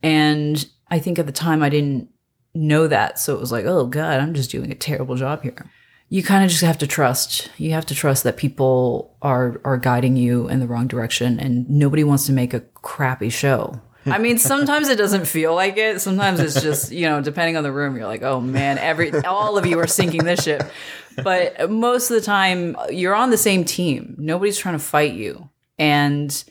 [0.03, 2.11] And I think at the time I didn't
[2.55, 3.19] know that.
[3.19, 5.71] So it was like, oh God, I'm just doing a terrible job here.
[6.11, 7.51] You kind of just have to trust.
[7.57, 11.67] You have to trust that people are are guiding you in the wrong direction and
[11.71, 13.81] nobody wants to make a crappy show.
[14.07, 16.01] I mean, sometimes it doesn't feel like it.
[16.01, 19.57] Sometimes it's just, you know, depending on the room, you're like, oh man, every all
[19.57, 20.63] of you are sinking this ship.
[21.23, 24.17] But most of the time, you're on the same team.
[24.19, 25.49] Nobody's trying to fight you.
[25.79, 26.45] And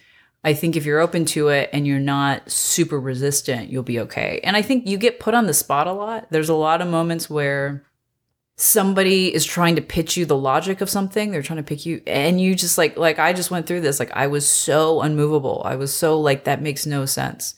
[0.43, 4.41] I think if you're open to it and you're not super resistant, you'll be okay.
[4.43, 6.27] And I think you get put on the spot a lot.
[6.31, 7.83] There's a lot of moments where
[8.55, 12.01] somebody is trying to pitch you the logic of something they're trying to pick you
[12.05, 15.63] and you just like like i just went through this like i was so unmovable
[15.65, 17.55] i was so like that makes no sense.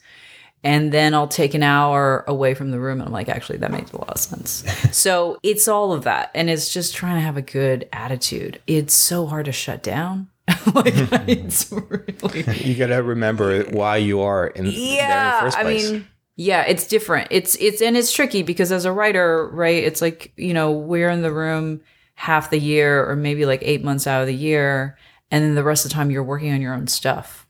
[0.64, 3.70] And then i'll take an hour away from the room and i'm like actually that
[3.70, 4.64] makes a lot of sense.
[4.96, 8.60] So it's all of that and it's just trying to have a good attitude.
[8.66, 10.28] It's so hard to shut down.
[10.74, 10.94] Like
[11.28, 16.62] it's really you gotta remember why you are in yeah in the i mean yeah,
[16.62, 17.28] it's different.
[17.30, 19.82] It's it's and it's tricky because as a writer, right?
[19.82, 21.80] It's like, you know, we're in the room
[22.14, 24.96] half the year or maybe like 8 months out of the year
[25.30, 27.46] and then the rest of the time you're working on your own stuff.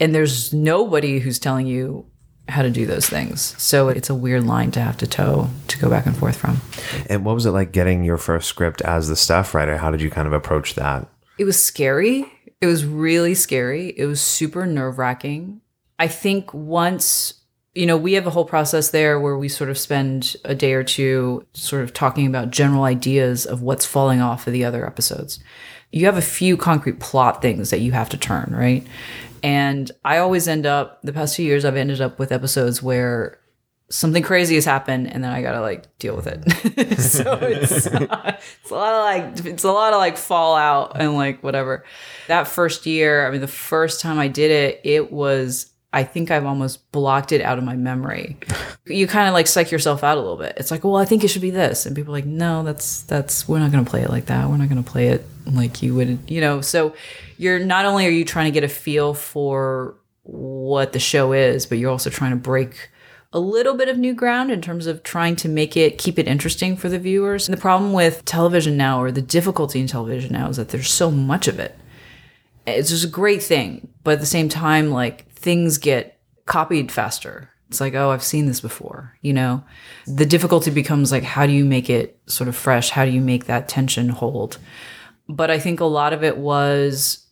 [0.00, 2.06] And there's nobody who's telling you
[2.48, 3.54] how to do those things.
[3.62, 6.60] So it's a weird line to have to toe to go back and forth from.
[7.08, 9.78] And what was it like getting your first script as the staff writer?
[9.78, 11.08] How did you kind of approach that?
[11.38, 12.30] It was scary.
[12.60, 13.94] It was really scary.
[13.96, 15.60] It was super nerve wracking.
[15.98, 17.43] I think once,
[17.74, 20.74] you know, we have a whole process there where we sort of spend a day
[20.74, 24.86] or two sort of talking about general ideas of what's falling off of the other
[24.86, 25.40] episodes.
[25.90, 28.86] You have a few concrete plot things that you have to turn, right?
[29.42, 33.38] And I always end up, the past few years, I've ended up with episodes where
[33.90, 36.98] something crazy has happened and then I gotta like deal with it.
[37.00, 41.42] so it's, it's a lot of like it's a lot of like fallout and like
[41.42, 41.84] whatever.
[42.28, 46.32] That first year, I mean the first time I did it, it was I think
[46.32, 48.36] I've almost blocked it out of my memory.
[48.84, 50.54] You kind of like psych yourself out a little bit.
[50.56, 51.86] It's like, well, I think it should be this.
[51.86, 54.50] And people are like, no, that's that's we're not gonna play it like that.
[54.50, 56.60] We're not gonna play it like you would, you know.
[56.60, 56.96] So
[57.38, 61.64] you're not only are you trying to get a feel for what the show is,
[61.64, 62.90] but you're also trying to break
[63.32, 66.26] a little bit of new ground in terms of trying to make it keep it
[66.26, 67.48] interesting for the viewers.
[67.48, 70.90] And the problem with television now, or the difficulty in television now, is that there's
[70.90, 71.78] so much of it.
[72.66, 77.50] It's just a great thing, but at the same time, like things get copied faster.
[77.68, 79.62] It's like, oh, I've seen this before, you know?
[80.06, 82.90] The difficulty becomes like, how do you make it sort of fresh?
[82.90, 84.58] How do you make that tension hold?
[85.28, 87.26] But I think a lot of it was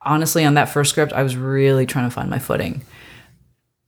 [0.00, 2.82] honestly on that first script, I was really trying to find my footing.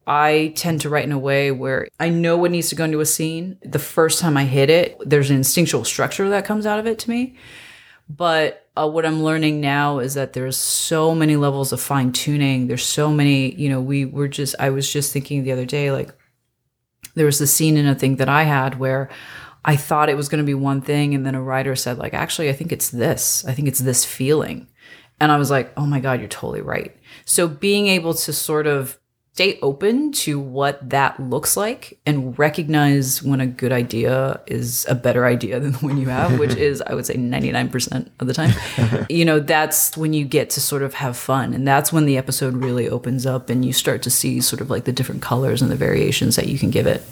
[0.07, 3.01] I tend to write in a way where I know what needs to go into
[3.01, 3.57] a scene.
[3.63, 6.99] The first time I hit it, there's an instinctual structure that comes out of it
[7.01, 7.37] to me.
[8.09, 12.67] But uh, what I'm learning now is that there's so many levels of fine tuning.
[12.67, 15.91] There's so many, you know, we were just, I was just thinking the other day,
[15.91, 16.15] like,
[17.15, 19.09] there was a scene in a thing that I had where
[19.65, 21.15] I thought it was going to be one thing.
[21.15, 23.45] And then a writer said, like, actually, I think it's this.
[23.47, 24.69] I think it's this feeling.
[25.21, 26.95] And I was like, oh my God, you're totally right.
[27.25, 28.99] So being able to sort of
[29.35, 34.95] stay open to what that looks like and recognize when a good idea is a
[34.95, 38.33] better idea than the one you have, which is, I would say, 99% of the
[38.33, 38.53] time.
[39.11, 41.53] you know, that's when you get to sort of have fun.
[41.53, 44.71] And that's when the episode really opens up and you start to see sort of
[44.71, 47.03] like the different colors and the variations that you can give it.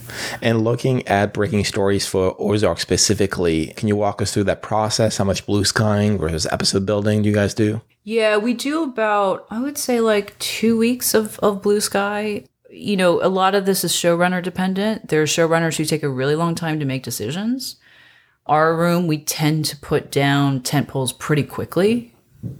[0.40, 5.16] And looking at breaking stories for Ozark specifically, can you walk us through that process?
[5.16, 7.80] How much blue skying versus episode building do you guys do?
[8.04, 12.44] Yeah, we do about, I would say, like two weeks of, of blue sky.
[12.68, 15.08] You know, a lot of this is showrunner dependent.
[15.08, 17.76] There are showrunners who take a really long time to make decisions.
[18.46, 22.14] Our room, we tend to put down tent poles pretty quickly.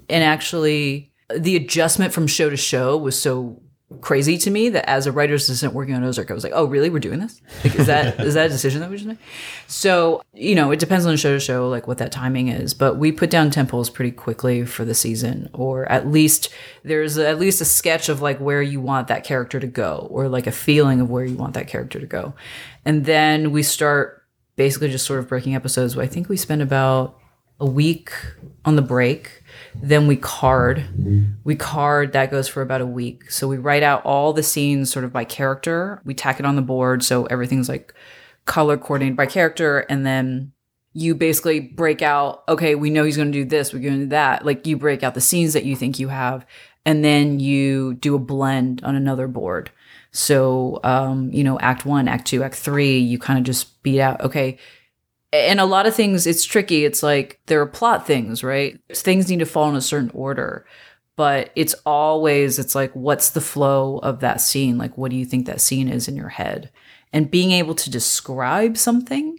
[0.09, 3.62] And actually, the adjustment from show to show was so
[4.01, 6.65] crazy to me that as a writer's assistant working on Ozark, I was like, oh,
[6.65, 6.91] really?
[6.91, 7.41] We're doing this?
[7.65, 9.19] Like, is that is that a decision that we should make?
[9.67, 12.75] So, you know, it depends on show to show, like what that timing is.
[12.75, 16.49] But we put down tent poles pretty quickly for the season, or at least
[16.83, 20.29] there's at least a sketch of like where you want that character to go, or
[20.29, 22.35] like a feeling of where you want that character to go.
[22.85, 24.25] And then we start
[24.57, 25.97] basically just sort of breaking episodes.
[25.97, 27.19] I think we spend about
[27.61, 28.11] a week
[28.65, 29.42] on the break
[29.75, 30.85] then we card.
[31.45, 33.31] We card, that goes for about a week.
[33.31, 36.03] So we write out all the scenes sort of by character.
[36.05, 37.03] We tack it on the board.
[37.03, 37.95] So everything's like
[38.45, 39.81] color coordinated by character.
[39.81, 40.53] And then
[40.93, 44.05] you basically break out, okay, we know he's going to do this, we're going to
[44.05, 44.45] do that.
[44.45, 46.45] Like you break out the scenes that you think you have.
[46.85, 49.71] And then you do a blend on another board.
[50.11, 54.01] So, um, you know, act one, act two, act three, you kind of just beat
[54.01, 54.59] out, okay,
[55.33, 56.85] and a lot of things it's tricky.
[56.85, 58.79] It's like there are plot things right?
[58.93, 60.67] Things need to fall in a certain order
[61.17, 64.79] but it's always it's like what's the flow of that scene?
[64.79, 66.71] Like what do you think that scene is in your head?
[67.13, 69.39] And being able to describe something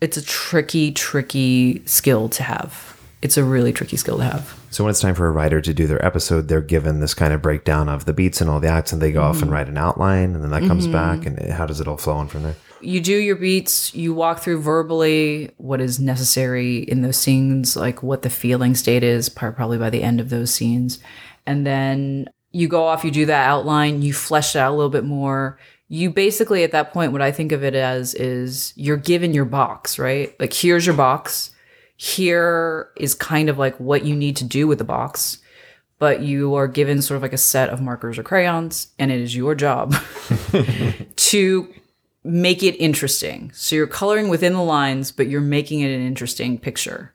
[0.00, 2.96] it's a tricky tricky skill to have.
[3.20, 4.58] It's a really tricky skill to have.
[4.70, 7.32] So when it's time for a writer to do their episode they're given this kind
[7.32, 9.30] of breakdown of the beats and all the acts and they go mm-hmm.
[9.30, 10.92] off and write an outline and then that comes mm-hmm.
[10.92, 14.14] back and how does it all flow on from there you do your beats, you
[14.14, 19.28] walk through verbally what is necessary in those scenes, like what the feeling state is,
[19.28, 20.98] probably by the end of those scenes.
[21.46, 24.90] And then you go off, you do that outline, you flesh it out a little
[24.90, 25.58] bit more.
[25.88, 29.44] You basically, at that point, what I think of it as is you're given your
[29.44, 30.38] box, right?
[30.38, 31.50] Like, here's your box.
[31.96, 35.38] Here is kind of like what you need to do with the box
[36.00, 39.20] but you are given sort of like a set of markers or crayons, and it
[39.20, 39.94] is your job
[41.16, 41.72] to
[42.24, 43.50] make it interesting.
[43.54, 47.14] So you're coloring within the lines, but you're making it an interesting picture.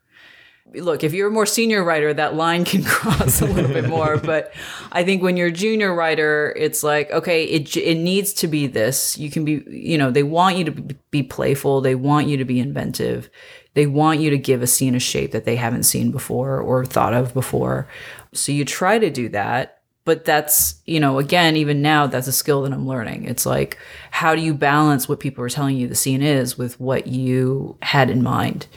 [0.74, 4.18] Look, if you're a more senior writer, that line can cross a little bit more.
[4.18, 4.54] But
[4.92, 8.68] I think when you're a junior writer, it's like, okay, it, it needs to be
[8.68, 9.18] this.
[9.18, 11.82] You can be, you know, they want you to be playful.
[11.82, 13.30] They want you to be inventive.
[13.76, 16.86] They want you to give a scene a shape that they haven't seen before or
[16.86, 17.88] thought of before.
[18.34, 19.75] So you try to do that
[20.06, 23.26] but that's you know again even now that's a skill that i'm learning.
[23.26, 23.78] It's like
[24.12, 27.78] how do you balance what people are telling you the scene is with what you
[27.82, 28.68] had in mind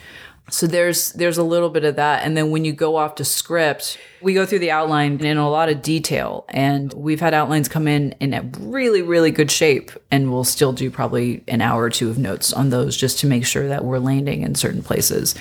[0.51, 3.25] So there's there's a little bit of that and then when you go off to
[3.25, 7.69] script, we go through the outline in a lot of detail and we've had outlines
[7.69, 11.83] come in in a really really good shape and we'll still do probably an hour
[11.83, 14.83] or two of notes on those just to make sure that we're landing in certain
[14.83, 15.35] places.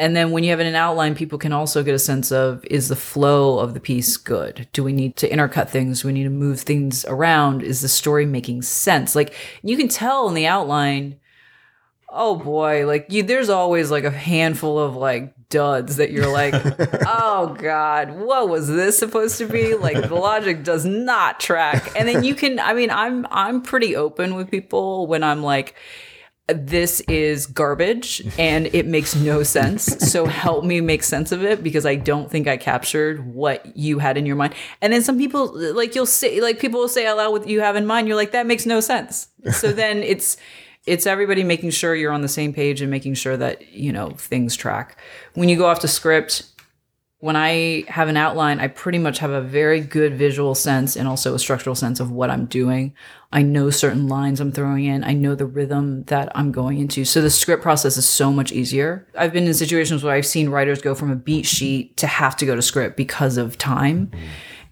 [0.00, 2.88] And then when you have an outline, people can also get a sense of is
[2.88, 4.66] the flow of the piece good?
[4.72, 6.02] Do we need to intercut things?
[6.02, 7.62] Do we need to move things around?
[7.62, 9.14] Is the story making sense?
[9.14, 11.20] Like you can tell in the outline
[12.12, 16.54] oh boy, like you, there's always like a handful of like duds that you're like,
[17.06, 19.74] oh god, what was this supposed to be?
[19.74, 21.90] Like the logic does not track.
[21.96, 25.74] And then you can, I mean, I'm I'm pretty open with people when I'm like.
[26.52, 29.84] This is garbage and it makes no sense.
[30.10, 34.00] So help me make sense of it because I don't think I captured what you
[34.00, 34.54] had in your mind.
[34.82, 37.60] And then some people, like you'll say, like people will say out loud what you
[37.60, 38.08] have in mind.
[38.08, 39.28] You're like, that makes no sense.
[39.52, 40.38] So then it's,
[40.86, 44.10] it's everybody making sure you're on the same page and making sure that you know
[44.10, 44.98] things track.
[45.34, 46.44] When you go off to script
[47.20, 51.06] when i have an outline i pretty much have a very good visual sense and
[51.06, 52.94] also a structural sense of what i'm doing.
[53.32, 55.04] I know certain lines i'm throwing in.
[55.04, 57.04] I know the rhythm that i'm going into.
[57.04, 59.06] So the script process is so much easier.
[59.16, 62.36] I've been in situations where i've seen writers go from a beat sheet to have
[62.38, 64.10] to go to script because of time.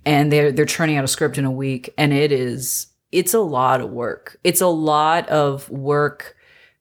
[0.05, 3.41] And they're they're churning out a script in a week and it is it's a
[3.41, 4.39] lot of work.
[4.45, 6.37] It's a lot of work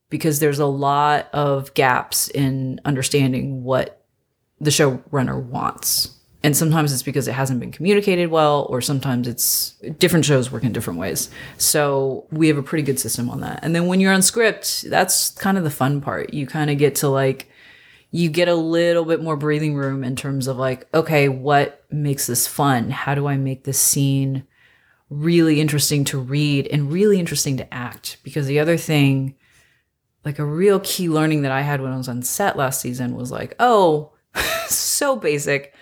[0.09, 4.05] because there's a lot of gaps in understanding what
[4.59, 6.13] the showrunner wants.
[6.43, 10.63] And sometimes it's because it hasn't been communicated well, or sometimes it's different shows work
[10.63, 11.29] in different ways.
[11.57, 13.59] So we have a pretty good system on that.
[13.63, 16.33] And then when you're on script, that's kind of the fun part.
[16.33, 17.49] You kind of get to like,
[18.11, 22.27] you get a little bit more breathing room in terms of like, okay, what makes
[22.27, 22.91] this fun?
[22.91, 24.45] How do I make this scene
[25.09, 28.17] really interesting to read and really interesting to act.
[28.23, 29.35] Because the other thing,
[30.25, 33.15] like a real key learning that I had when I was on set last season
[33.15, 34.11] was like, oh,
[34.67, 35.73] so basic.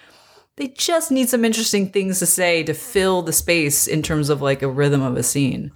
[0.57, 4.41] They just need some interesting things to say to fill the space in terms of
[4.41, 5.71] like a rhythm of a scene.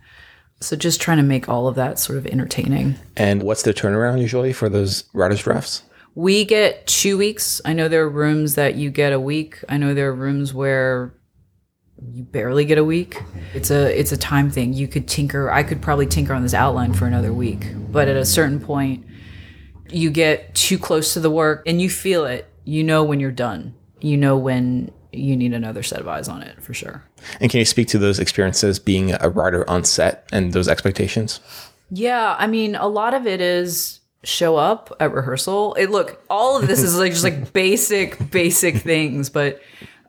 [0.61, 2.95] So just trying to make all of that sort of entertaining.
[3.17, 5.83] And what's the turnaround usually for those writer's drafts?
[6.15, 7.61] We get two weeks.
[7.63, 9.63] I know there are rooms that you get a week.
[9.69, 11.13] I know there are rooms where
[12.13, 13.21] you barely get a week.
[13.53, 14.73] It's a it's a time thing.
[14.73, 15.51] You could tinker.
[15.51, 19.05] I could probably tinker on this outline for another week, but at a certain point,
[19.89, 22.47] you get too close to the work and you feel it.
[22.63, 23.73] You know when you're done.
[23.99, 27.03] You know when you need another set of eyes on it for sure.
[27.39, 31.39] And can you speak to those experiences being a writer on set and those expectations?
[31.89, 35.73] Yeah, I mean, a lot of it is show up at rehearsal.
[35.75, 39.61] It look, all of this is like just like basic basic things, but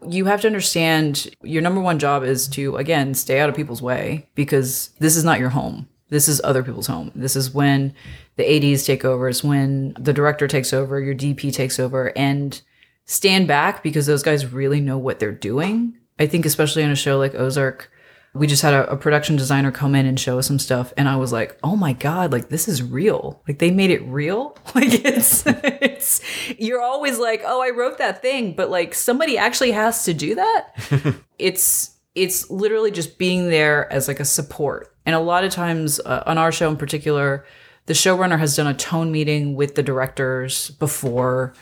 [0.09, 3.83] you have to understand your number one job is to again stay out of people's
[3.83, 5.89] way because this is not your home.
[6.09, 7.13] This is other people's home.
[7.15, 7.95] This is when
[8.37, 9.29] the ads take over.
[9.29, 12.13] It's when the director takes over your dp takes over.
[12.17, 12.61] And
[13.05, 15.97] stand back because those guys really know what they're doing.
[16.19, 17.91] I think especially on a show like ozark
[18.33, 21.09] we just had a, a, production designer come in and show us some stuff and
[21.09, 23.43] i was like oh my god like this is real.
[23.49, 24.57] Like they made it real?
[24.75, 26.21] Like it's it's
[26.59, 30.35] you're always like oh i wrote that thing but like somebody actually has to do
[30.37, 30.75] that?
[31.39, 34.95] It's it's literally just being there as like a support.
[35.07, 37.47] And a lot of times uh, on our show in particular
[37.87, 41.55] the showrunner has done a tone meeting with the directors before.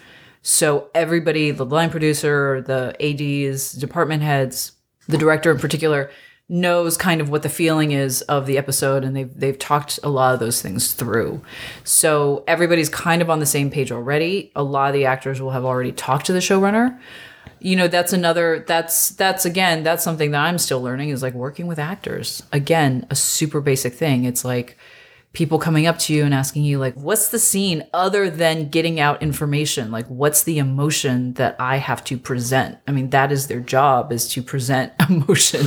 [0.43, 4.73] So everybody the line producer the ads department heads
[5.07, 6.11] the director in particular
[6.49, 10.09] knows kind of what the feeling is of the episode and they've they've talked a
[10.09, 11.43] lot of those things through.
[11.85, 14.51] So everybody's kind of on the same page already.
[14.57, 16.99] A lot of the actors will have already talked to the showrunner.
[17.61, 21.35] You know, that's another that's that's again, that's something that I'm still learning is like
[21.35, 22.43] working with actors.
[22.53, 24.25] Again, a super basic thing.
[24.25, 24.79] It's like
[25.35, 28.99] people coming up to you and asking you like what's the scene other than getting
[28.99, 33.47] out information like what's the emotion that i have to present i mean that is
[33.47, 35.67] their job is to present emotion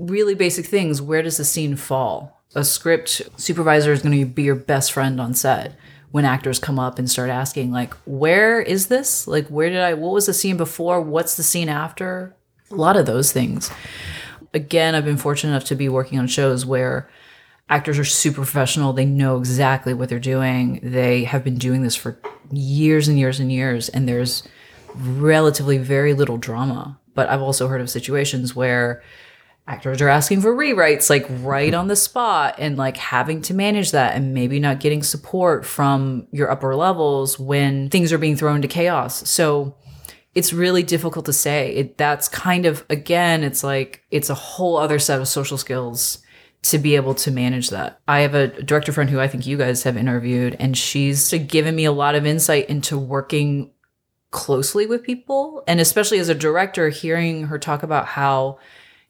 [0.00, 1.02] really basic things.
[1.02, 2.42] Where does the scene fall?
[2.54, 5.76] A script supervisor is going to be your best friend on set
[6.10, 9.28] when actors come up and start asking, like, where is this?
[9.28, 11.00] Like, where did I, what was the scene before?
[11.00, 12.34] What's the scene after?
[12.72, 13.70] A lot of those things.
[14.52, 17.08] Again, I've been fortunate enough to be working on shows where
[17.68, 18.92] actors are super professional.
[18.92, 20.80] They know exactly what they're doing.
[20.82, 22.20] They have been doing this for
[22.50, 24.42] years and years and years, and there's
[24.96, 26.98] relatively very little drama.
[27.14, 29.04] But I've also heard of situations where
[29.70, 33.92] actors are asking for rewrites like right on the spot and like having to manage
[33.92, 38.56] that and maybe not getting support from your upper levels when things are being thrown
[38.56, 39.28] into chaos.
[39.28, 39.76] So
[40.34, 41.70] it's really difficult to say.
[41.76, 46.18] It that's kind of again, it's like it's a whole other set of social skills
[46.62, 48.00] to be able to manage that.
[48.08, 51.74] I have a director friend who I think you guys have interviewed, and she's given
[51.76, 53.70] me a lot of insight into working
[54.30, 55.62] closely with people.
[55.66, 58.58] And especially as a director, hearing her talk about how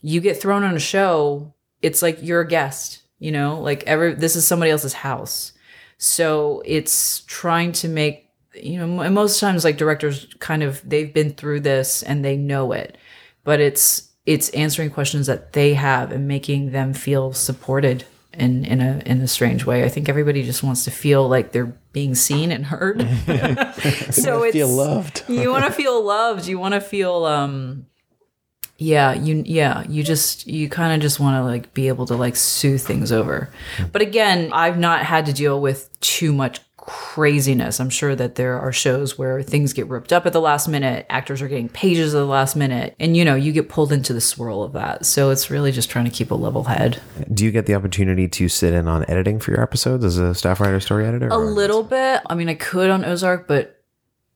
[0.03, 4.15] you get thrown on a show, it's like you're a guest, you know, like every,
[4.15, 5.53] this is somebody else's house.
[5.99, 11.13] So it's trying to make, you know, and most times like directors kind of, they've
[11.13, 12.97] been through this and they know it,
[13.45, 18.81] but it's, it's answering questions that they have and making them feel supported in in
[18.81, 19.85] a in a strange way.
[19.85, 23.01] I think everybody just wants to feel like they're being seen and heard.
[24.11, 25.25] so it's feel loved.
[25.29, 26.47] you want to feel loved.
[26.47, 27.87] You want to feel um
[28.81, 32.17] yeah, you yeah, you just you kind of just want to like be able to
[32.17, 33.51] like soothe things over.
[33.93, 37.79] But again, I've not had to deal with too much craziness.
[37.79, 41.05] I'm sure that there are shows where things get ripped up at the last minute,
[41.11, 44.15] actors are getting pages at the last minute, and you know, you get pulled into
[44.15, 45.05] the swirl of that.
[45.05, 47.03] So it's really just trying to keep a level head.
[47.35, 50.35] Do you get the opportunity to sit in on editing for your episodes as a
[50.35, 51.29] staff writer, story editor?
[51.29, 52.23] A little bit.
[52.31, 53.85] I mean, I could on Ozark, but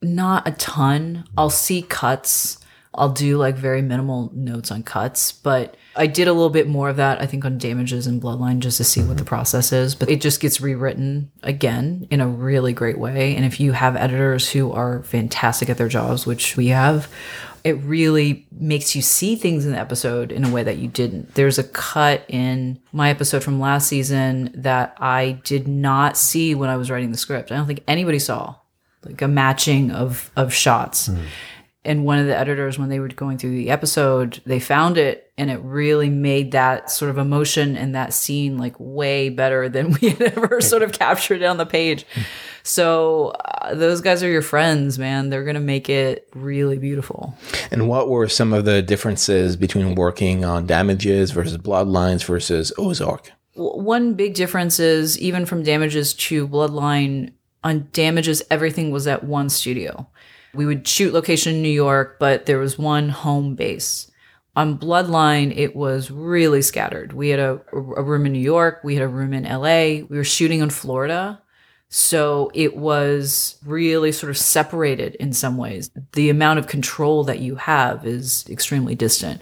[0.03, 1.25] not a ton.
[1.39, 2.59] I'll see cuts.
[2.97, 6.89] I'll do like very minimal notes on cuts, but I did a little bit more
[6.89, 9.29] of that, I think, on damages and bloodline just to see what the mm-hmm.
[9.29, 9.95] process is.
[9.95, 13.37] But it just gets rewritten again in a really great way.
[13.37, 17.09] And if you have editors who are fantastic at their jobs, which we have,
[17.65, 21.35] it really makes you see things in the episode in a way that you didn't.
[21.35, 26.69] There's a cut in my episode from last season that I did not see when
[26.69, 27.51] I was writing the script.
[27.51, 28.57] I don't think anybody saw
[29.05, 31.19] like a matching of of shots hmm.
[31.85, 35.25] And one of the editors when they were going through the episode they found it
[35.37, 39.93] and it really made that sort of emotion and that scene like way better than
[40.01, 42.07] we had ever sort of captured it on the page.
[42.63, 45.31] So uh, those guys are your friends man.
[45.31, 47.37] They're gonna make it really beautiful.
[47.71, 53.33] And what were some of the differences between working on damages versus bloodlines versus Ozark?
[53.55, 57.33] One big difference is even from damages to bloodline
[57.63, 60.07] on damages everything was at one studio
[60.55, 64.11] we would shoot location in new york but there was one home base.
[64.57, 67.13] On bloodline it was really scattered.
[67.13, 68.81] We had a, a room in new york.
[68.85, 71.41] We had a room in la we were shooting in florida.
[71.97, 75.93] So it was really sort of separated in some ways.
[76.15, 79.41] The amount of control that you have is extremely distant.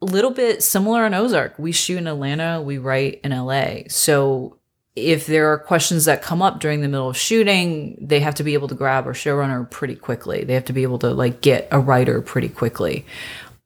[0.00, 1.58] A little bit similar on Ozark.
[1.58, 3.88] We shoot in Atlanta, we write in LA.
[3.88, 4.59] So
[5.00, 8.44] if there are questions that come up during the middle of shooting, they have to
[8.44, 10.44] be able to grab a showrunner pretty quickly.
[10.44, 13.06] They have to be able to like get a writer pretty quickly.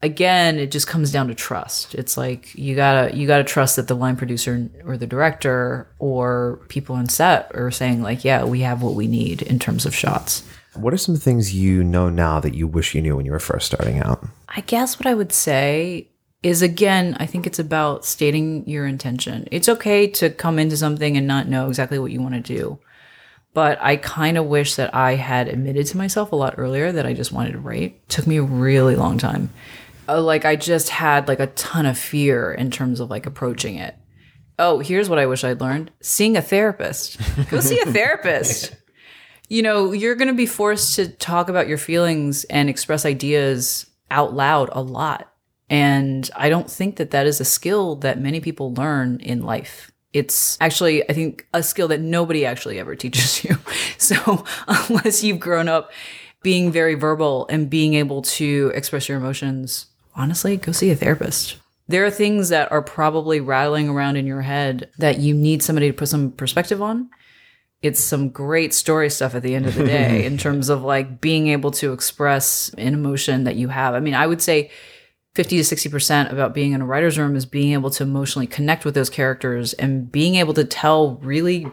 [0.02, 1.94] Again, it just comes down to trust.
[1.94, 6.60] It's like you gotta you gotta trust that the line producer or the director or
[6.68, 9.94] people on set are saying like, yeah, we have what we need in terms of
[9.94, 10.42] shots.
[10.74, 13.38] What are some things you know now that you wish you knew when you were
[13.38, 14.26] first starting out?
[14.48, 16.08] I guess what I would say
[16.44, 19.48] is again, I think it's about stating your intention.
[19.50, 22.78] It's okay to come into something and not know exactly what you want to do.
[23.54, 27.06] But I kind of wish that I had admitted to myself a lot earlier that
[27.06, 28.06] I just wanted to write.
[28.10, 29.48] took me a really long time.
[30.06, 33.76] Uh, like I just had like a ton of fear in terms of like approaching
[33.76, 33.96] it.
[34.58, 35.92] Oh, here's what I wish I'd learned.
[36.00, 37.18] Seeing a therapist.
[37.50, 38.76] Go see a therapist.
[39.48, 43.86] You know, you're going to be forced to talk about your feelings and express ideas
[44.10, 45.30] out loud a lot.
[45.70, 49.90] And I don't think that that is a skill that many people learn in life.
[50.12, 53.56] It's actually, I think, a skill that nobody actually ever teaches you.
[53.98, 55.90] So, unless you've grown up
[56.42, 61.56] being very verbal and being able to express your emotions, honestly, go see a therapist.
[61.88, 65.90] There are things that are probably rattling around in your head that you need somebody
[65.90, 67.10] to put some perspective on.
[67.82, 71.20] It's some great story stuff at the end of the day in terms of like
[71.20, 73.94] being able to express an emotion that you have.
[73.94, 74.70] I mean, I would say
[75.34, 78.84] 50 to 60% about being in a writer's room is being able to emotionally connect
[78.84, 81.66] with those characters and being able to tell really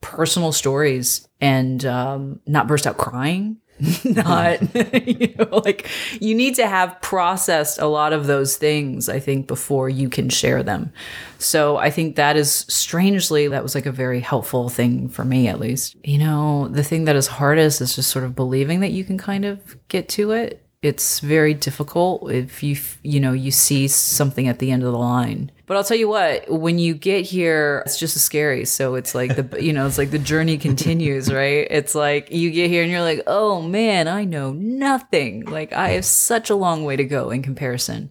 [0.00, 3.58] personal stories and um, not burst out crying.
[4.04, 4.74] not,
[5.06, 5.88] you know, like
[6.18, 10.30] you need to have processed a lot of those things, I think, before you can
[10.30, 10.92] share them.
[11.38, 15.46] So I think that is strangely, that was like a very helpful thing for me,
[15.46, 15.94] at least.
[16.02, 19.18] You know, the thing that is hardest is just sort of believing that you can
[19.18, 24.46] kind of get to it it's very difficult if you you know you see something
[24.46, 27.82] at the end of the line but i'll tell you what when you get here
[27.84, 31.32] it's just as scary so it's like the you know it's like the journey continues
[31.32, 35.72] right it's like you get here and you're like oh man i know nothing like
[35.72, 38.10] i have such a long way to go in comparison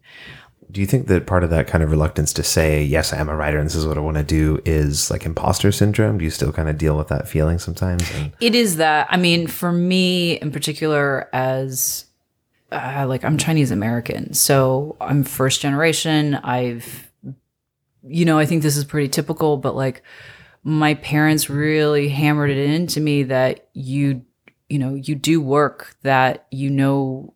[0.71, 3.29] Do you think that part of that kind of reluctance to say, yes, I am
[3.29, 6.17] a writer and this is what I want to do is like imposter syndrome?
[6.17, 8.03] Do you still kind of deal with that feeling sometimes?
[8.15, 9.07] And It is that.
[9.09, 12.04] I mean, for me in particular, as
[12.75, 16.35] uh, like I'm Chinese American, so I'm first generation.
[16.35, 17.05] I've
[18.07, 20.03] you know, I think this is pretty typical, but like
[20.63, 24.23] my parents really hammered it into me that you,
[24.69, 27.33] you know, you do work that you know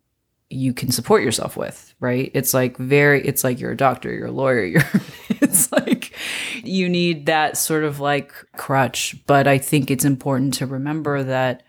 [0.48, 2.30] you can support yourself with, right?
[2.34, 4.82] It's like very, it's like you're a doctor, you're a lawyer, you're,
[5.28, 6.16] it's like
[6.62, 9.16] you need that sort of like crutch.
[9.26, 11.62] But I think it's important to remember that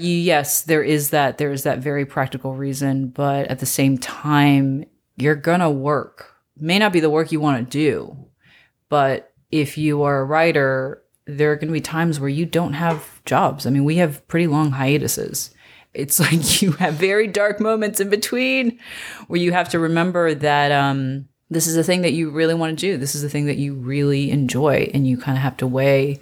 [0.00, 4.84] yes, there is that, there is that very practical reason, but at the same time,
[5.16, 6.34] you're gonna work.
[6.56, 8.16] May not be the work you want to do,
[8.88, 13.22] but if you are a writer, there are to be times where you don't have
[13.24, 13.66] jobs.
[13.66, 15.50] I mean, we have pretty long hiatuses.
[15.94, 18.78] It's like you have very dark moments in between
[19.28, 22.78] where you have to remember that um, this is a thing that you really want
[22.78, 22.96] to do.
[22.96, 26.20] This is a thing that you really enjoy, and you kind of have to weigh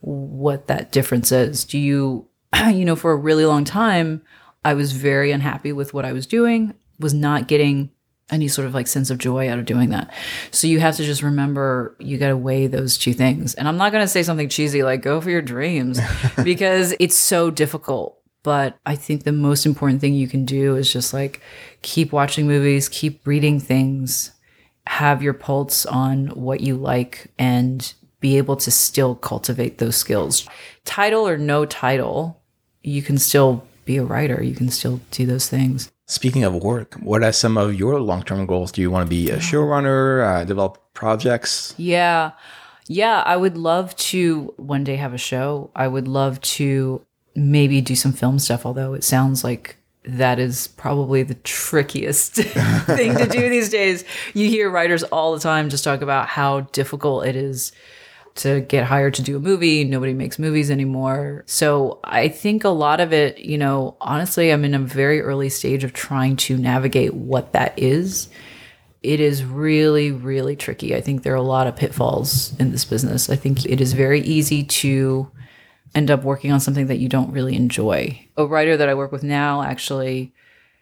[0.00, 1.64] what that difference is.
[1.64, 2.26] Do you,
[2.72, 4.22] you know, for a really long time,
[4.64, 7.90] I was very unhappy with what I was doing, was not getting
[8.30, 10.12] any sort of like sense of joy out of doing that.
[10.50, 13.54] So you have to just remember you got to weigh those two things.
[13.54, 16.00] And I'm not going to say something cheesy like go for your dreams
[16.42, 18.18] because it's so difficult.
[18.42, 21.40] But I think the most important thing you can do is just like
[21.82, 24.32] keep watching movies, keep reading things,
[24.86, 30.46] have your pulse on what you like, and be able to still cultivate those skills.
[30.84, 32.42] Title or no title,
[32.84, 35.90] you can still be a writer, you can still do those things.
[36.06, 38.70] Speaking of work, what are some of your long term goals?
[38.70, 41.74] Do you want to be a showrunner, uh, develop projects?
[41.76, 42.32] Yeah.
[42.86, 45.70] Yeah, I would love to one day have a show.
[45.74, 47.00] I would love to
[47.34, 53.16] maybe do some film stuff, although it sounds like that is probably the trickiest thing
[53.16, 54.04] to do these days.
[54.34, 57.72] You hear writers all the time just talk about how difficult it is
[58.36, 59.84] to get hired to do a movie.
[59.84, 61.44] Nobody makes movies anymore.
[61.46, 65.48] So I think a lot of it, you know, honestly, I'm in a very early
[65.48, 68.28] stage of trying to navigate what that is.
[69.02, 70.96] It is really, really tricky.
[70.96, 73.30] I think there are a lot of pitfalls in this business.
[73.30, 75.30] I think it is very easy to
[75.94, 78.26] end up working on something that you don't really enjoy.
[78.36, 80.32] A writer that I work with now actually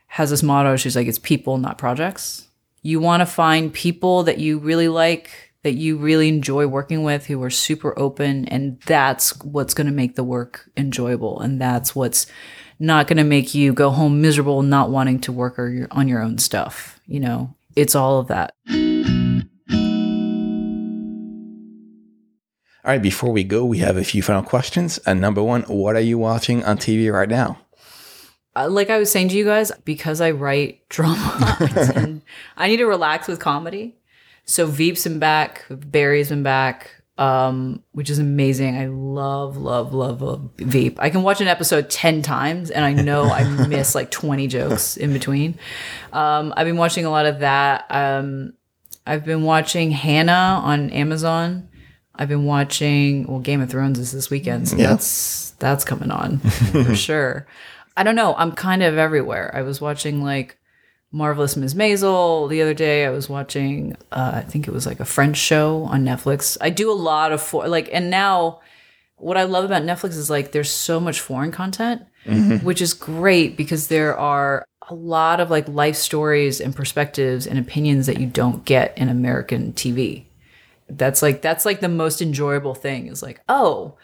[0.07, 0.76] has this motto.
[0.76, 2.48] She's like, it's people, not projects.
[2.80, 7.26] You want to find people that you really like that you really enjoy working with
[7.26, 11.94] who are super open and that's what's going to make the work enjoyable and that's
[11.94, 12.26] what's
[12.78, 16.08] not going to make you go home miserable not wanting to work or your, on
[16.08, 18.52] your own stuff you know it's all of that
[22.84, 25.94] all right before we go we have a few final questions and number one what
[25.94, 27.58] are you watching on tv right now
[28.54, 32.20] uh, like I was saying to you guys, because I write drama,
[32.58, 33.96] I need to relax with comedy.
[34.45, 38.76] So Veep's been back, Barry's been back, um, which is amazing.
[38.76, 41.01] I love, love, love, love Veep.
[41.01, 44.97] I can watch an episode 10 times and I know I miss like 20 jokes
[44.97, 45.59] in between.
[46.12, 47.86] Um, I've been watching a lot of that.
[47.90, 48.55] Um,
[49.07, 51.68] I've been watching Hanna on Amazon.
[52.14, 54.88] I've been watching well Game of Thrones is this weekend, so yeah.
[54.88, 57.47] that's that's coming on for sure.
[57.97, 58.34] I don't know.
[58.34, 59.51] I'm kind of everywhere.
[59.55, 60.59] I was watching like
[61.12, 61.74] Marvelous Ms.
[61.74, 62.48] Maisel.
[62.48, 65.84] The other day, I was watching, uh, I think it was like a French show
[65.84, 66.56] on Netflix.
[66.60, 68.60] I do a lot of for like, and now
[69.16, 72.64] what I love about Netflix is like there's so much foreign content, mm-hmm.
[72.64, 77.58] which is great because there are a lot of like life stories and perspectives and
[77.58, 80.24] opinions that you don't get in American TV.
[80.88, 83.96] That's like that's like the most enjoyable thing is like, oh,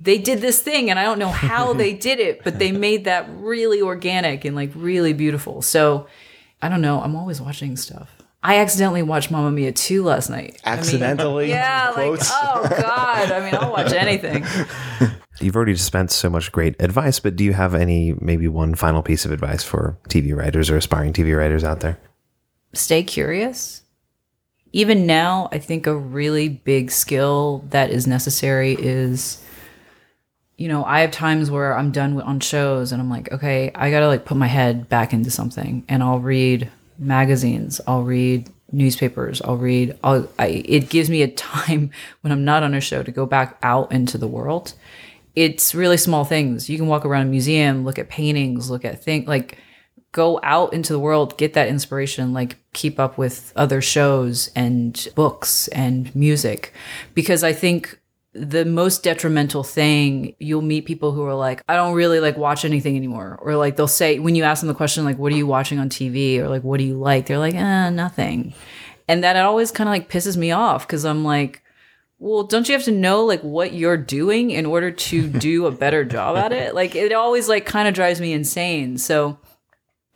[0.00, 3.04] they did this thing and I don't know how they did it, but they made
[3.04, 5.62] that really organic and like really beautiful.
[5.62, 6.08] So
[6.60, 7.00] I don't know.
[7.00, 8.10] I'm always watching stuff.
[8.42, 10.60] I accidentally watched Mamma Mia 2 last night.
[10.64, 11.44] Accidentally?
[11.44, 12.30] I mean, yeah, quotes.
[12.30, 13.32] like, oh God.
[13.32, 14.44] I mean, I'll watch anything.
[15.40, 19.02] You've already dispensed so much great advice, but do you have any, maybe one final
[19.02, 21.98] piece of advice for TV writers or aspiring TV writers out there?
[22.72, 23.82] Stay curious.
[24.72, 29.42] Even now, I think a really big skill that is necessary is
[30.58, 33.92] you know, I have times where I'm done on shows and I'm like, okay, I
[33.92, 38.50] got to like put my head back into something and I'll read magazines, I'll read
[38.72, 41.90] newspapers, I'll read, I'll, I, it gives me a time
[42.20, 44.74] when I'm not on a show to go back out into the world.
[45.36, 46.68] It's really small things.
[46.68, 49.58] You can walk around a museum, look at paintings, look at things like
[50.10, 55.06] go out into the world, get that inspiration, like keep up with other shows and
[55.14, 56.72] books and music.
[57.14, 57.97] Because I think
[58.38, 62.64] the most detrimental thing you'll meet people who are like i don't really like watch
[62.64, 63.38] anything anymore.
[63.42, 65.78] Or like they'll say when you ask them the question like what are you watching
[65.78, 67.26] on tv or like what do you like?
[67.26, 68.54] They're like eh, nothing.
[69.06, 71.62] And that always kind of like pisses me off because i'm like
[72.18, 75.72] well don't you have to know like what you're doing in order to do a
[75.72, 76.74] better job at it?
[76.74, 78.98] Like it always like kind of drives me insane.
[78.98, 79.38] So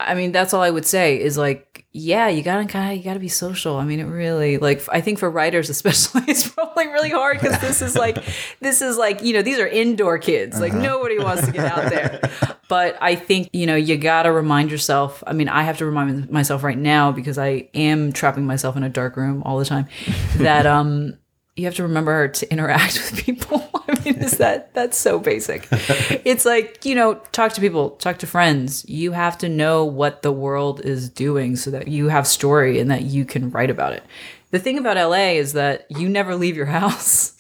[0.01, 3.05] i mean that's all i would say is like yeah, you gotta kind of you
[3.05, 3.77] gotta be social.
[3.77, 7.61] I mean, it really like I think for writers especially, it's probably really hard because
[7.61, 8.17] this is like
[8.61, 10.59] this is like you know these are indoor kids.
[10.59, 12.21] Like nobody wants to get out there.
[12.69, 15.23] But I think you know you gotta remind yourself.
[15.27, 18.83] I mean, I have to remind myself right now because I am trapping myself in
[18.83, 19.87] a dark room all the time.
[20.37, 21.19] That um
[21.57, 23.69] you have to remember to interact with people.
[23.89, 25.69] I mean, is that that's so basic?
[26.25, 28.89] It's like you know, talk to people, talk to friends.
[28.89, 32.91] You have to know what the world is doing so that you have story and
[32.91, 34.05] that you can write about it.
[34.51, 37.35] The thing about LA is that you never leave your house.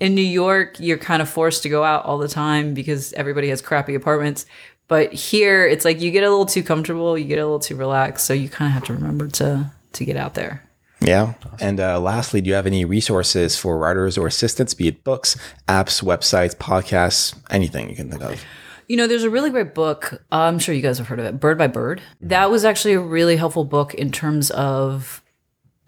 [0.00, 3.48] In New York, you're kind of forced to go out all the time because everybody
[3.48, 4.46] has crappy apartments.
[4.88, 7.76] But here, it's like you get a little too comfortable, you get a little too
[7.76, 10.62] relaxed, so you kind of have to remember to to get out there.
[11.04, 11.34] Yeah.
[11.60, 15.36] And uh, lastly, do you have any resources for writers or assistants, be it books,
[15.68, 18.44] apps, websites, podcasts, anything you can think of?
[18.88, 20.22] You know, there's a really great book.
[20.30, 22.02] I'm sure you guys have heard of it, Bird by Bird.
[22.20, 25.22] That was actually a really helpful book in terms of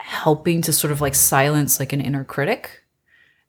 [0.01, 2.83] helping to sort of like silence like an inner critic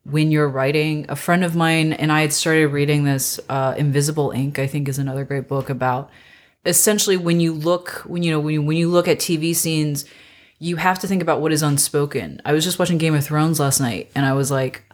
[0.04, 1.06] when you're writing.
[1.08, 4.58] A friend of mine and I had started reading this uh, Invisible Ink.
[4.58, 6.10] I think is another great book about
[6.64, 10.04] essentially when you look when you know when you, when you look at TV scenes
[10.58, 12.40] you have to think about what is unspoken.
[12.44, 14.84] I was just watching Game of Thrones last night, and I was like,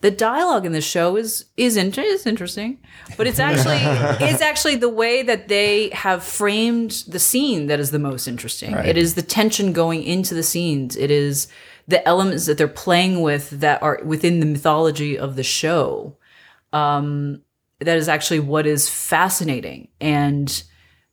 [0.00, 2.78] the dialogue in the show is is, inter- is interesting,
[3.16, 3.78] but it's actually
[4.26, 8.74] it's actually the way that they have framed the scene that is the most interesting.
[8.74, 8.86] Right.
[8.86, 10.96] It is the tension going into the scenes.
[10.96, 11.48] It is
[11.88, 16.16] the elements that they're playing with that are within the mythology of the show.
[16.72, 17.42] Um,
[17.80, 20.64] that is actually what is fascinating and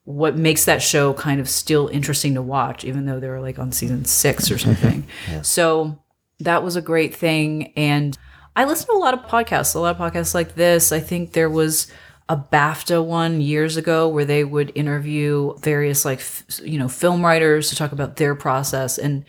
[0.05, 3.71] what makes that show kind of still interesting to watch, even though they're like on
[3.71, 4.73] season six or mm-hmm.
[4.73, 5.07] something.
[5.29, 5.41] yeah.
[5.41, 5.99] So
[6.39, 7.73] that was a great thing.
[7.75, 8.17] And
[8.55, 10.91] I listen to a lot of podcasts, a lot of podcasts like this.
[10.91, 11.91] I think there was
[12.29, 17.23] a BAFTA one years ago where they would interview various like f- you know film
[17.23, 19.25] writers to talk about their process and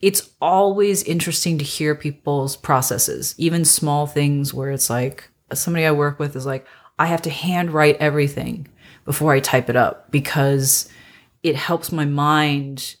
[0.00, 5.92] it's always interesting to hear people's processes even small things where it's like somebody I
[5.92, 6.66] work with is like
[6.98, 8.66] I have to handwrite everything
[9.04, 10.88] before I type it up because
[11.42, 12.96] it helps my mind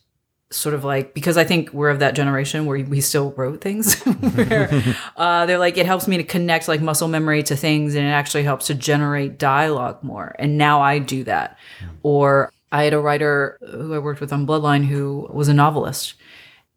[0.54, 4.00] sort of like because I think we're of that generation where we still wrote things.
[4.02, 4.82] where,
[5.16, 8.10] uh, they're like it helps me to connect like muscle memory to things, and it
[8.10, 10.34] actually helps to generate dialogue more.
[10.38, 11.58] And now I do that.
[12.02, 16.14] Or I had a writer who I worked with on Bloodline who was a novelist.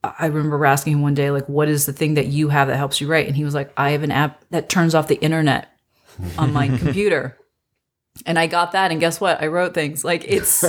[0.03, 2.77] I remember asking him one day, like, what is the thing that you have that
[2.77, 3.25] helps you write?
[3.25, 5.75] And he was like, I have an app that turns off the internet
[6.37, 7.35] on my computer
[8.25, 9.41] and I got that and guess what?
[9.41, 10.03] I wrote things.
[10.03, 10.63] Like it's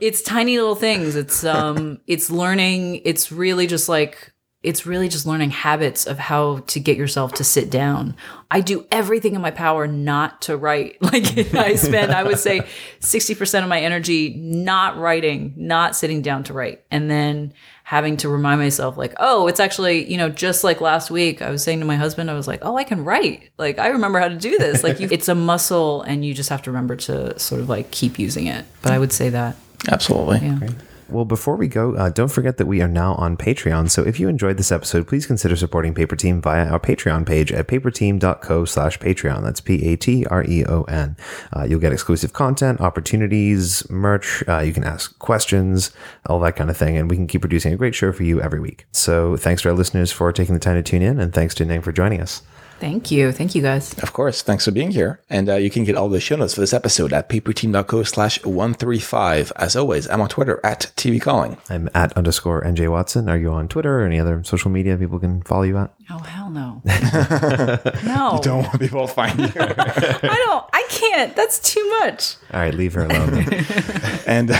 [0.00, 1.16] it's tiny little things.
[1.16, 4.32] It's um it's learning, it's really just like
[4.62, 8.16] it's really just learning habits of how to get yourself to sit down.
[8.50, 10.96] I do everything in my power not to write.
[11.02, 12.62] Like I spend, I would say
[12.98, 16.82] 60% of my energy not writing, not sitting down to write.
[16.90, 17.54] And then
[17.86, 21.50] having to remind myself like, oh, it's actually, you know, just like last week, I
[21.50, 23.48] was saying to my husband, I was like, oh, I can write.
[23.58, 24.82] Like I remember how to do this.
[24.82, 27.92] Like you, it's a muscle and you just have to remember to sort of like
[27.92, 28.64] keep using it.
[28.82, 29.54] But I would say that.
[29.88, 30.40] Absolutely.
[30.40, 30.68] Yeah.
[31.08, 33.90] Well, before we go, uh, don't forget that we are now on Patreon.
[33.90, 37.52] So if you enjoyed this episode, please consider supporting Paper Team via our Patreon page
[37.52, 39.44] at paperteam.co slash Patreon.
[39.44, 41.16] That's P-A-T-R-E-O-N.
[41.52, 44.42] Uh, you'll get exclusive content, opportunities, merch.
[44.48, 45.92] Uh, you can ask questions,
[46.26, 46.96] all that kind of thing.
[46.96, 48.86] And we can keep producing a great show for you every week.
[48.90, 51.20] So thanks to our listeners for taking the time to tune in.
[51.20, 52.42] And thanks to Ning for joining us.
[52.78, 53.32] Thank you.
[53.32, 53.94] Thank you, guys.
[54.00, 54.42] Of course.
[54.42, 55.20] Thanks for being here.
[55.30, 58.44] And uh, you can get all the show notes for this episode at paperteam.co slash
[58.44, 59.52] 135.
[59.56, 61.56] As always, I'm on Twitter at TV Calling.
[61.70, 63.28] I'm at underscore NJ Watson.
[63.28, 65.92] Are you on Twitter or any other social media people can follow you at?
[66.08, 66.82] Oh, hell no.
[68.04, 68.34] no.
[68.34, 69.46] You don't want people to find you.
[69.56, 70.64] I don't.
[70.72, 71.34] I can't.
[71.34, 72.36] That's too much.
[72.52, 73.44] All right, leave her alone.
[74.26, 74.52] and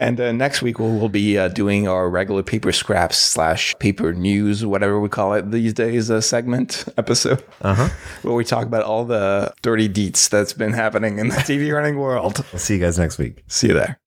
[0.00, 4.14] and uh, next week we'll, we'll be uh, doing our regular paper scraps slash paper
[4.14, 7.90] news, whatever we call it these days, uh, segment episode, uh-huh.
[8.22, 11.98] where we talk about all the dirty deets that's been happening in the TV running
[11.98, 12.42] world.
[12.52, 13.44] We'll see you guys next week.
[13.48, 13.98] See you there.